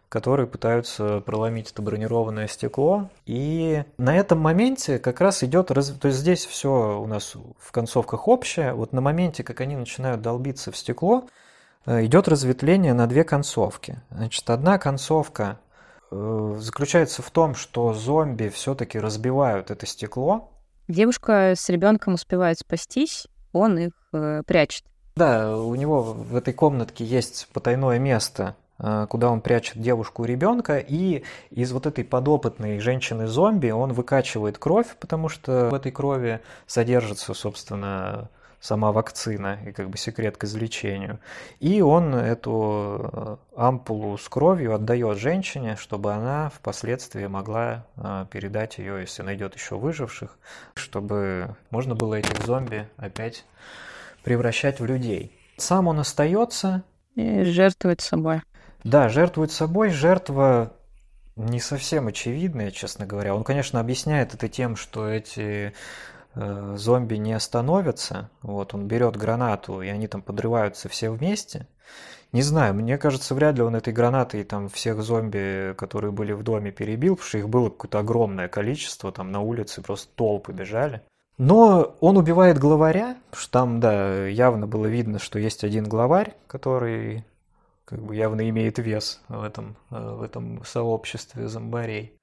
[0.09, 3.11] которые пытаются проломить это бронированное стекло.
[3.27, 5.71] И на этом моменте как раз идет...
[5.71, 5.91] Раз...
[5.91, 8.73] То есть здесь все у нас в концовках общее.
[8.73, 11.29] Вот на моменте, как они начинают долбиться в стекло,
[11.87, 14.01] э, идет разветвление на две концовки.
[14.11, 15.61] Значит, одна концовка
[16.11, 20.51] э, заключается в том, что зомби все-таки разбивают это стекло.
[20.89, 24.85] Девушка с ребенком успевает спастись, он их э, прячет.
[25.17, 30.79] Да, у него в этой комнатке есть потайное место, куда он прячет девушку и ребенка,
[30.79, 37.35] и из вот этой подопытной женщины-зомби он выкачивает кровь, потому что в этой крови содержится,
[37.35, 38.29] собственно,
[38.61, 41.21] сама вакцина и как бы секрет к излечению.
[41.61, 48.79] И он эту э, ампулу с кровью отдает женщине, чтобы она впоследствии могла э, передать
[48.79, 50.37] ее, если найдет еще выживших,
[50.75, 53.45] чтобы можно было этих зомби опять
[54.25, 55.33] превращать в людей.
[55.57, 56.83] Сам он остается.
[57.15, 58.43] И жертвует собой.
[58.89, 59.91] Да, жертвует собой.
[59.91, 60.73] Жертва
[61.37, 63.35] не совсем очевидная, честно говоря.
[63.35, 65.75] Он, конечно, объясняет это тем, что эти
[66.35, 68.31] э, зомби не остановятся.
[68.41, 71.67] Вот, он берет гранату, и они там подрываются все вместе.
[72.33, 76.43] Не знаю, мне кажется, вряд ли он этой гранатой там всех зомби, которые были в
[76.43, 81.03] доме, перебил, потому что их было какое-то огромное количество, там на улице просто толпы бежали.
[81.37, 87.27] Но он убивает главаря, что там, да, явно было видно, что есть один главарь, который
[87.89, 92.19] как бы явно имеет вес в этом, э, в этом сообществе зомбарей.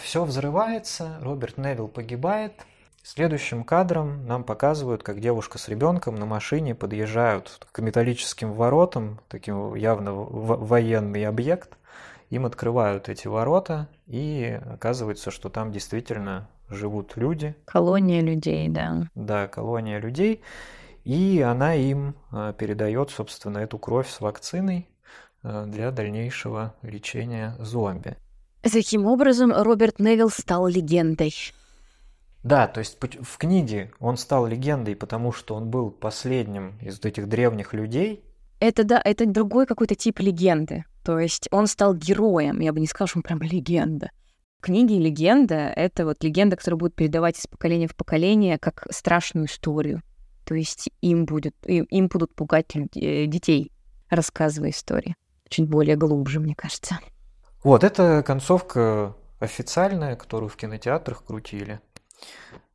[0.00, 2.54] Все взрывается, Роберт Невилл погибает,
[3.02, 9.74] Следующим кадром нам показывают, как девушка с ребенком на машине подъезжают к металлическим воротам, таким
[9.74, 11.78] явно военный объект.
[12.28, 17.56] Им открывают эти ворота, и оказывается, что там действительно живут люди.
[17.64, 19.08] Колония людей, да.
[19.14, 20.42] Да, колония людей.
[21.04, 24.89] И она им э, передает, собственно, эту кровь с вакциной
[25.42, 28.16] для дальнейшего лечения зомби.
[28.62, 31.34] Таким образом, Роберт Невилл стал легендой.
[32.42, 37.06] Да, то есть в книге он стал легендой, потому что он был последним из вот
[37.06, 38.24] этих древних людей.
[38.60, 40.84] Это да, это другой какой-то тип легенды.
[41.04, 42.60] То есть он стал героем.
[42.60, 44.10] Я бы не сказала, что он прям легенда.
[44.60, 50.02] Книги легенда— это вот легенда, которая будет передавать из поколения в поколение как страшную историю.
[50.44, 53.72] То есть им, будет, им, им будут пугать людей, детей,
[54.10, 55.14] рассказывая истории.
[55.50, 56.98] Чуть более глубже, мне кажется.
[57.62, 61.80] Вот, это концовка официальная, которую в кинотеатрах крутили.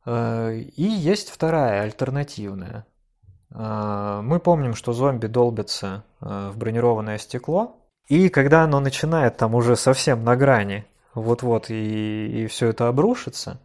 [0.04, 2.86] Э, и есть вторая, альтернативная.
[3.50, 7.76] Э, мы помним, что зомби долбятся э, в бронированное стекло,
[8.08, 13.60] и когда оно начинает там уже совсем на грани, вот-вот, и, и все это обрушится,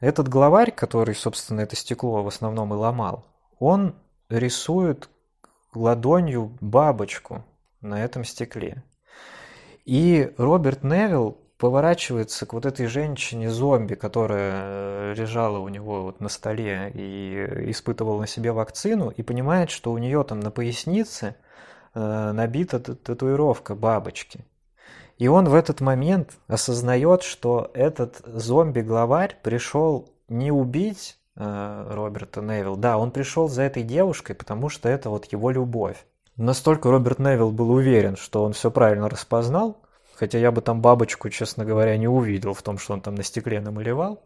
[0.00, 3.26] этот главарь, который, собственно, это стекло в основном и ломал,
[3.58, 3.94] он
[4.30, 5.08] рисует
[5.74, 7.44] ладонью бабочку
[7.84, 8.82] на этом стекле.
[9.84, 16.28] И Роберт Невилл поворачивается к вот этой женщине-зомби, которая э, лежала у него вот на
[16.28, 21.36] столе и испытывала на себе вакцину, и понимает, что у нее там на пояснице
[21.94, 24.44] э, набита татуировка бабочки.
[25.18, 32.76] И он в этот момент осознает, что этот зомби-главарь пришел не убить э, Роберта Невилл.
[32.76, 36.04] Да, он пришел за этой девушкой, потому что это вот его любовь.
[36.36, 39.76] Настолько Роберт Невилл был уверен, что он все правильно распознал,
[40.16, 43.22] Хотя я бы там бабочку, честно говоря, не увидел в том, что он там на
[43.22, 44.22] стекле намалевал.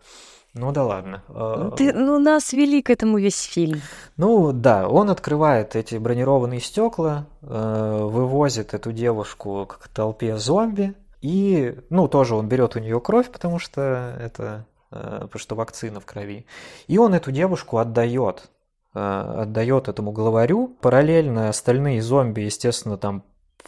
[0.55, 1.23] Ну да ладно.
[1.29, 3.81] А, ты, ну, нас вели к этому весь фильм.
[4.17, 11.79] Ну да, он открывает эти бронированные стекла, э, вывозит эту девушку к толпе зомби, и,
[11.91, 16.07] ну, тоже он берет у нее кровь, потому что это, э, потому что вакцина в
[16.07, 16.47] крови.
[16.87, 18.51] И он эту девушку отдает,
[18.93, 20.77] отдает этому главарю.
[20.81, 23.25] Параллельно остальные зомби, естественно, там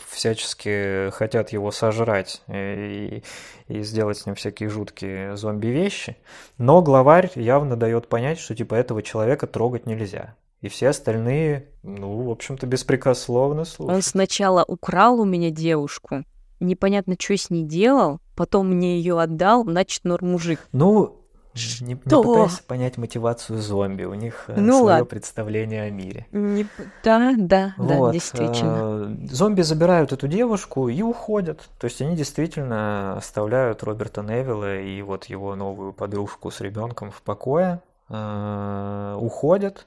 [0.08, 3.22] всячески хотят его сожрать и,
[3.68, 6.16] и сделать с ним всякие жуткие зомби-вещи.
[6.58, 10.36] Но главарь явно дает понять, что типа этого человека трогать нельзя.
[10.60, 13.96] И все остальные, ну, в общем-то, беспрекословно слушают.
[13.96, 16.24] Он сначала украл у меня девушку,
[16.60, 20.68] непонятно, что с ней делал, потом мне ее отдал, значит, норм мужик.
[20.72, 21.24] Ну,
[21.54, 25.04] не, не пытайся понять мотивацию зомби, у них э, ну, свое ладно.
[25.06, 26.26] представление о мире.
[26.30, 26.66] Не...
[27.02, 27.88] Да, да, вот.
[27.88, 29.16] да, действительно.
[29.22, 31.68] Э, зомби забирают эту девушку и уходят.
[31.78, 37.22] То есть они действительно оставляют Роберта Невилла и вот его новую подружку с ребенком в
[37.22, 39.86] покое, э, уходят.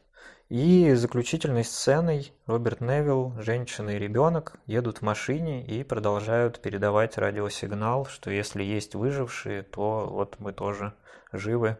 [0.49, 8.05] И заключительной сценой Роберт Невилл, женщина и ребенок едут в машине и продолжают передавать радиосигнал,
[8.05, 10.93] что если есть выжившие, то вот мы тоже
[11.34, 11.77] живы,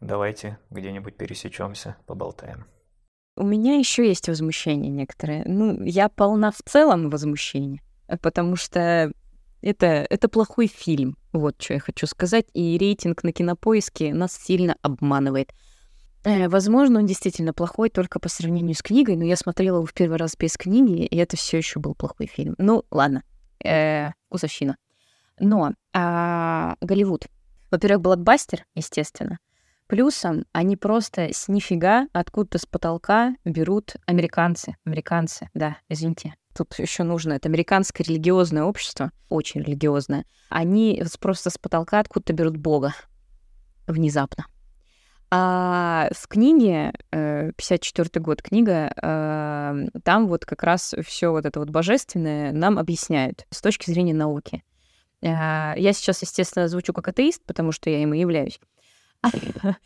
[0.00, 2.66] давайте где-нибудь пересечемся, поболтаем.
[3.36, 5.44] У меня еще есть возмущение некоторые.
[5.46, 7.80] Ну, я полна в целом возмущения,
[8.20, 9.12] потому что
[9.62, 11.16] это, это плохой фильм.
[11.32, 12.46] Вот что я хочу сказать.
[12.52, 15.52] И рейтинг на кинопоиске нас сильно обманывает.
[16.24, 19.94] Э, возможно, он действительно плохой только по сравнению с книгой, но я смотрела его в
[19.94, 22.54] первый раз без книги, и это все еще был плохой фильм.
[22.58, 23.22] Ну, ладно,
[23.64, 24.76] э, вкусовщина.
[25.38, 27.26] Но а, Голливуд.
[27.72, 29.38] Во-первых, блокбастер, естественно.
[29.86, 34.76] Плюсом они просто с нифига откуда-то с потолка берут американцы.
[34.84, 36.34] Американцы, да, извините.
[36.54, 37.32] Тут еще нужно.
[37.32, 40.26] Это американское религиозное общество, очень религиозное.
[40.50, 42.94] Они просто с потолка откуда-то берут Бога
[43.86, 44.44] внезапно.
[45.30, 51.58] А в книге, 54 э, год книга, э, там вот как раз все вот это
[51.58, 54.62] вот божественное нам объясняют с точки зрения науки.
[55.22, 58.60] Э, я сейчас, естественно, звучу как атеист, потому что я им и являюсь.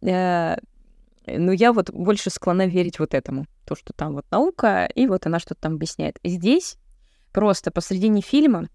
[0.00, 3.46] Но я вот больше склонна верить вот этому.
[3.64, 6.18] То, что там вот наука, и вот она что-то там объясняет.
[6.24, 6.76] Здесь
[7.32, 8.68] просто посредине фильма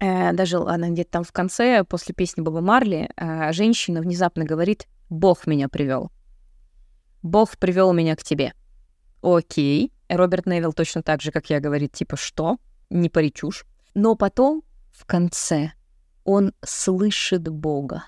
[0.00, 3.08] даже она где-то там в конце, после песни Боба Марли,
[3.52, 6.10] женщина внезапно говорит Бог меня привел.
[7.22, 8.52] Бог привел меня к тебе.
[9.22, 9.92] Окей.
[10.08, 12.58] Роберт Невилл точно так же, как я, говорит, типа, что?
[12.90, 13.32] Не пари.
[13.94, 14.62] Но потом,
[14.94, 15.72] в конце,
[16.24, 18.04] он слышит Бога.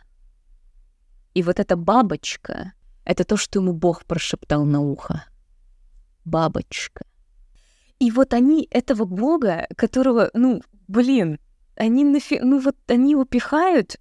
[1.34, 2.72] И вот эта бабочка—
[3.04, 5.24] это то, что ему Бог прошептал на ухо.
[6.24, 7.04] Бабочка.
[7.98, 11.38] И вот они этого Бога, которого, ну, блин,
[11.76, 13.98] они нафиг, ну вот они его пихают и,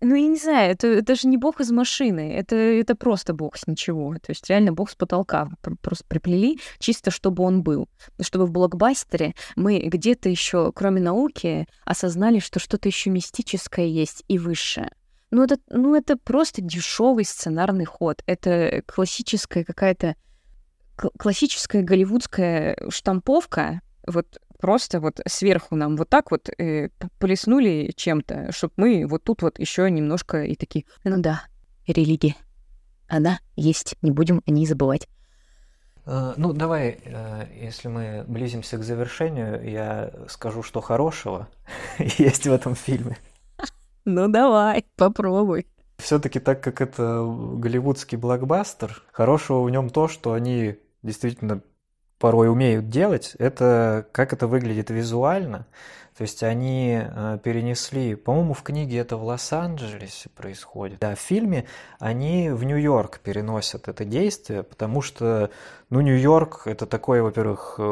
[0.00, 3.56] ну, я не знаю, это, это же не бог из машины, это, это просто бог
[3.56, 4.14] с ничего.
[4.14, 5.48] То есть реально бог с потолка
[5.82, 7.88] просто приплели, чисто чтобы он был.
[8.20, 14.38] Чтобы в блокбастере мы где-то еще, кроме науки, осознали, что что-то еще мистическое есть и
[14.38, 14.90] высшее.
[15.30, 18.22] Ну это, ну, это просто дешевый сценарный ход.
[18.26, 20.16] Это классическая какая-то
[21.18, 28.74] классическая голливудская штамповка, вот просто вот сверху нам вот так вот э, полеснули чем-то, чтобы
[28.76, 31.42] мы вот тут вот еще немножко и такие, ну да,
[31.86, 32.36] религия,
[33.08, 35.08] она есть, не будем о ней забывать.
[36.06, 41.48] Uh, ну, давай, uh, если мы близимся к завершению, я скажу, что хорошего
[41.98, 43.18] есть в этом фильме.
[44.06, 45.66] Ну, давай, попробуй.
[45.98, 51.62] Все-таки так как это голливудский блокбастер, хорошего в нем то, что они действительно
[52.20, 55.66] порой умеют делать, это как это выглядит визуально.
[56.16, 60.98] То есть они э, перенесли, по-моему, в книге это в Лос-Анджелесе происходит.
[60.98, 61.64] Да, в фильме
[61.98, 65.48] они в Нью-Йорк переносят это действие, потому что,
[65.88, 67.82] ну, Нью-Йорк это такой, во-первых, э,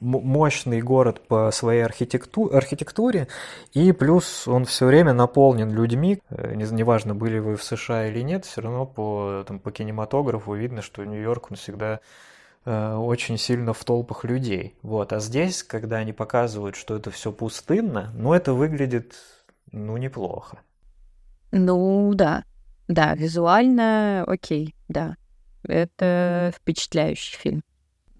[0.00, 3.28] мощный город по своей архитекту- архитектуре,
[3.74, 6.20] и плюс он все время наполнен людьми.
[6.30, 10.82] Э, неважно, были вы в США или нет, все равно по, там, по кинематографу видно,
[10.82, 12.00] что Нью-Йорк он всегда
[12.68, 14.76] очень сильно в толпах людей.
[14.82, 15.12] Вот.
[15.12, 19.14] А здесь, когда они показывают, что это все пустынно, ну, это выглядит,
[19.72, 20.58] ну, неплохо.
[21.50, 22.44] Ну, да.
[22.88, 25.16] Да, визуально окей, да.
[25.62, 27.62] Это впечатляющий фильм.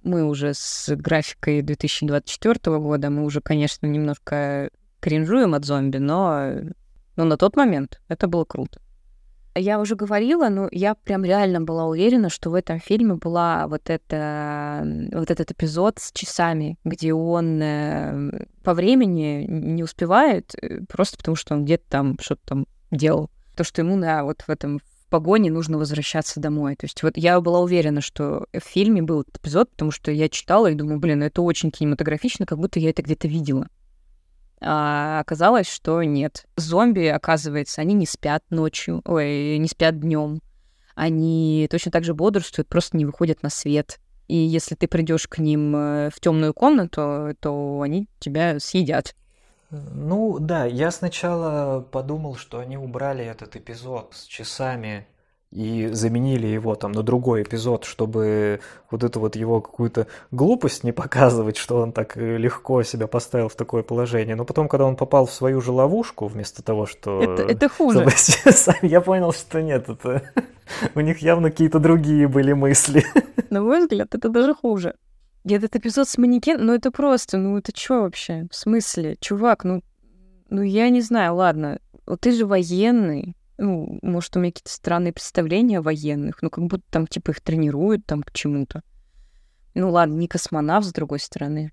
[0.03, 4.71] Мы уже с графикой 2024 года, мы уже, конечно, немножко
[5.01, 6.53] кринжуем от зомби, но,
[7.17, 8.81] но на тот момент это было круто.
[9.59, 13.91] Я уже говорила, но я прям реально была уверена, что в этом фильме была вот
[13.91, 21.17] это, вот этот эпизод с часами, где он э, по времени не успевает, э, просто
[21.17, 23.31] потому что он где-то там что-то там делал.
[23.57, 26.77] То, что ему на вот в этом в погоне нужно возвращаться домой.
[26.77, 30.29] То есть вот я была уверена, что в фильме был этот эпизод, потому что я
[30.29, 33.69] читала и думаю, блин, это очень кинематографично, как будто я это где-то видела.
[34.61, 36.47] А оказалось, что нет.
[36.57, 40.41] Зомби, оказывается, они не спят ночью, ой, не спят днем.
[40.95, 44.01] Они точно так же бодрствуют, просто не выходят на свет.
[44.27, 49.15] И если ты придешь к ним э, в темную комнату, то они тебя съедят.
[49.71, 55.07] Ну да, я сначала подумал, что они убрали этот эпизод с часами
[55.51, 60.93] и заменили его там на другой эпизод, чтобы вот эту вот его какую-то глупость не
[61.03, 64.37] показывать, что он так легко себя поставил в такое положение.
[64.37, 67.23] Но потом, когда он попал в свою же ловушку, вместо того, что...
[67.23, 68.07] Это, это хуже.
[68.83, 70.23] Я понял, что нет, это...
[70.95, 73.05] У них явно какие-то другие были мысли.
[73.49, 74.95] На мой взгляд, это даже хуже.
[75.45, 78.47] И этот эпизод с манекен, ну это просто, ну это что вообще?
[78.51, 79.17] В смысле?
[79.19, 79.83] Чувак, ну,
[80.51, 85.13] ну я не знаю, ладно, вот ты же военный, ну, может, у меня какие-то странные
[85.13, 88.83] представления о военных, ну, как будто там, типа, их тренируют там к чему-то.
[89.75, 91.73] Ну, ладно, не космонавт, с другой стороны.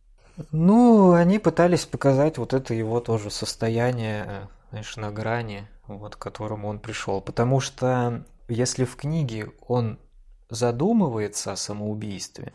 [0.52, 6.68] Ну, они пытались показать вот это его тоже состояние, знаешь, на грани, вот, к которому
[6.68, 7.22] он пришел.
[7.22, 10.00] Потому что если в книге он
[10.50, 12.54] задумывается о самоубийстве,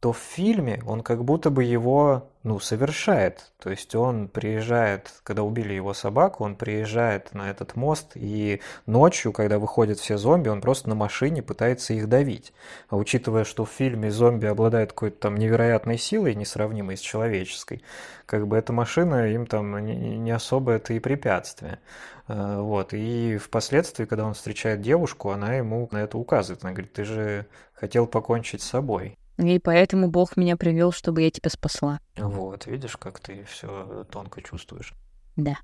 [0.00, 3.50] то в фильме он как будто бы его, ну, совершает.
[3.58, 9.32] То есть он приезжает, когда убили его собаку, он приезжает на этот мост, и ночью,
[9.32, 12.52] когда выходят все зомби, он просто на машине пытается их давить.
[12.88, 17.82] А учитывая, что в фильме зомби обладают какой-то там невероятной силой, несравнимой с человеческой,
[18.24, 21.80] как бы эта машина им там не, особо это и препятствие.
[22.28, 22.92] А, вот.
[22.92, 26.62] И впоследствии, когда он встречает девушку, она ему на это указывает.
[26.62, 29.16] Она говорит, ты же хотел покончить с собой.
[29.38, 32.00] И поэтому Бог меня привел, чтобы я тебя спасла.
[32.16, 34.94] Вот, видишь, как ты все тонко чувствуешь.
[35.36, 35.56] Да.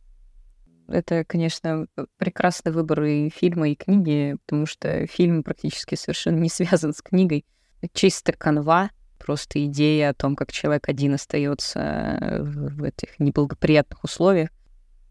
[0.86, 1.86] Это, конечно,
[2.18, 7.44] прекрасный выбор и фильма, и книги, потому что фильм практически совершенно не связан с книгой.
[7.92, 14.50] Чисто канва, просто идея о том, как человек один остается в этих неблагоприятных условиях.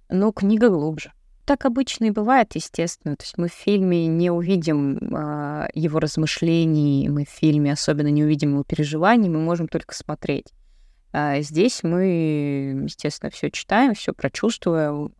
[0.09, 1.11] Но книга глубже.
[1.45, 3.17] Так обычно и бывает, естественно.
[3.17, 8.23] То есть мы в фильме не увидим э, его размышлений, мы в фильме особенно не
[8.23, 10.53] увидим его переживаний, мы можем только смотреть.
[11.11, 12.05] А здесь мы,
[12.85, 15.13] естественно, все читаем, все прочувствуем.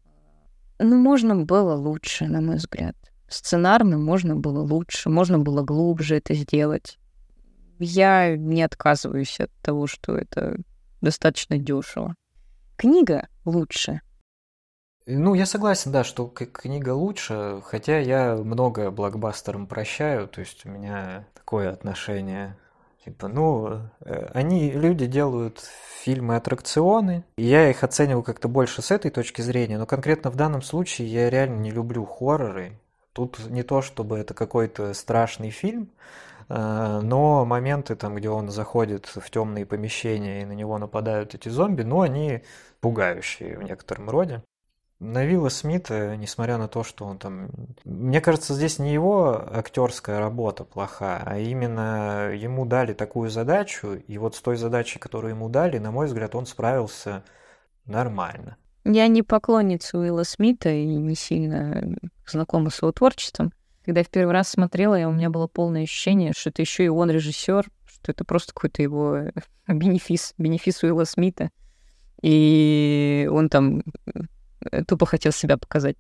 [0.80, 2.96] Ну, можно было лучше, на мой взгляд.
[3.28, 6.98] Сценарно можно было лучше, можно было глубже это сделать.
[7.80, 10.58] Я не отказываюсь от того, что это
[11.02, 12.16] достаточно дешево.
[12.78, 14.02] Книга лучше,
[15.06, 20.70] ну, я согласен, да, что книга лучше, хотя я много блокбастерам прощаю, то есть у
[20.70, 22.58] меня такое отношение.
[23.04, 25.60] Типа, ну, э, они, люди делают
[26.04, 30.62] фильмы-аттракционы, и я их оценивал как-то больше с этой точки зрения, но конкретно в данном
[30.62, 32.80] случае я реально не люблю хорроры.
[33.12, 35.90] Тут не то, чтобы это какой-то страшный фильм,
[36.48, 41.50] э, но моменты там, где он заходит в темные помещения и на него нападают эти
[41.50, 42.42] зомби, ну, они
[42.80, 44.42] пугающие в некотором роде.
[45.04, 47.50] На Вилла Смита, несмотря на то, что он там...
[47.84, 54.18] Мне кажется, здесь не его актерская работа плоха, а именно ему дали такую задачу, и
[54.18, 57.24] вот с той задачей, которую ему дали, на мой взгляд, он справился
[57.86, 58.56] нормально.
[58.86, 63.52] Я не поклонница Уилла Смита и не сильно знакома с его творчеством.
[63.84, 66.90] Когда я в первый раз смотрела, у меня было полное ощущение, что это еще и
[66.90, 69.18] он режиссер, что это просто какой-то его
[69.68, 71.50] бенефис, бенефис Уилла Смита.
[72.22, 73.84] И он там
[74.88, 75.96] тупо хотел себя показать.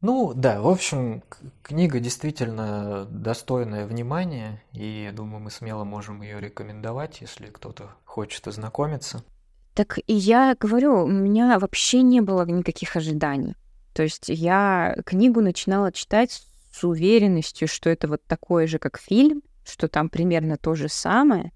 [0.00, 1.22] Ну да, в общем,
[1.62, 8.46] книга действительно достойная внимания, и я думаю, мы смело можем ее рекомендовать, если кто-то хочет
[8.46, 9.24] ознакомиться.
[9.72, 13.56] Так и я говорю, у меня вообще не было никаких ожиданий.
[13.94, 19.42] То есть я книгу начинала читать с уверенностью, что это вот такое же, как фильм,
[19.64, 21.50] что там примерно то же самое.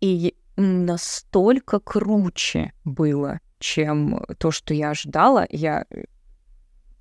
[0.00, 5.46] И настолько круче было чем то, что я ожидала.
[5.50, 6.04] Я э,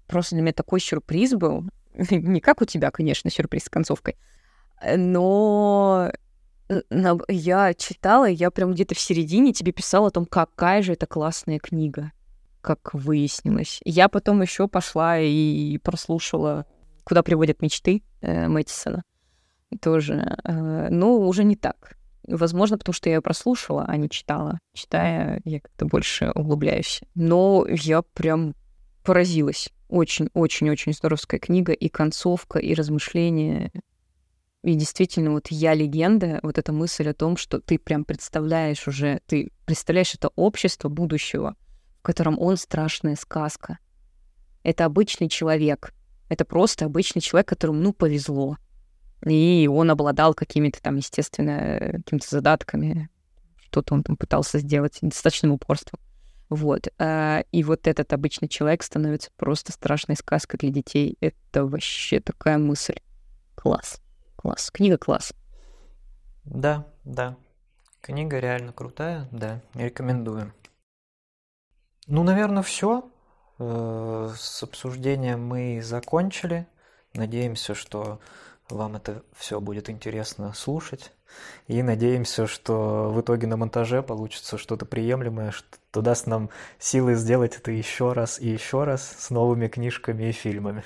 [0.08, 1.66] просто для меня такой сюрприз был.
[2.12, 4.18] Не как у тебя, конечно, сюрприз с концовкой,
[4.82, 6.12] э, но
[6.70, 6.82] э,
[7.30, 11.58] я читала, я прям где-то в середине тебе писала о том, какая же это классная
[11.58, 12.12] книга,
[12.62, 13.80] как выяснилось.
[13.86, 16.68] Я потом еще пошла и прослушала
[17.04, 19.04] «Куда приводят мечты» Мэттисона.
[19.82, 20.38] Тоже.
[20.44, 21.99] Но уже не так.
[22.30, 24.60] Возможно, потому что я ее прослушала, а не читала.
[24.74, 27.02] Читая, я как-то больше углубляюсь.
[27.16, 28.54] Но я прям
[29.04, 29.70] поразилась.
[29.90, 33.72] Очень-очень-очень здоровская книга, и концовка, и размышления.
[34.64, 39.22] И действительно, вот я легенда, вот эта мысль о том, что ты прям представляешь уже,
[39.26, 41.56] ты представляешь это общество будущего,
[42.00, 43.80] в котором он страшная сказка.
[44.62, 45.94] Это обычный человек.
[46.28, 48.58] Это просто обычный человек, которому, ну, повезло
[49.26, 53.10] и он обладал какими-то там, естественно, какими-то задатками,
[53.58, 56.00] что-то он там пытался сделать достаточным упорством.
[56.50, 56.88] Вот.
[56.98, 61.18] А, и вот этот обычный человек становится просто страшной сказкой для детей.
[61.22, 62.96] Это вообще такая мысль.
[63.56, 64.02] Класс.
[64.36, 64.72] Класс.
[64.72, 65.34] Книга класс.
[66.46, 67.38] Да, да.
[68.02, 70.54] Книга реально крутая, да, рекомендую.
[72.08, 73.12] Ну, наверное, все.
[73.60, 76.66] Э, с обсуждением мы закончили.
[77.14, 78.20] Надеемся, что
[78.70, 81.12] вам это все будет интересно слушать.
[81.68, 87.56] И надеемся, что в итоге на монтаже получится что-то приемлемое, что даст нам силы сделать
[87.56, 90.84] это еще раз и еще раз с новыми книжками и фильмами.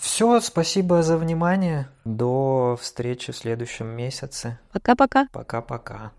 [0.00, 1.88] Все, спасибо за внимание.
[2.04, 4.58] До встречи в следующем месяце.
[4.72, 5.28] Пока-пока.
[5.32, 6.12] Пока-пока.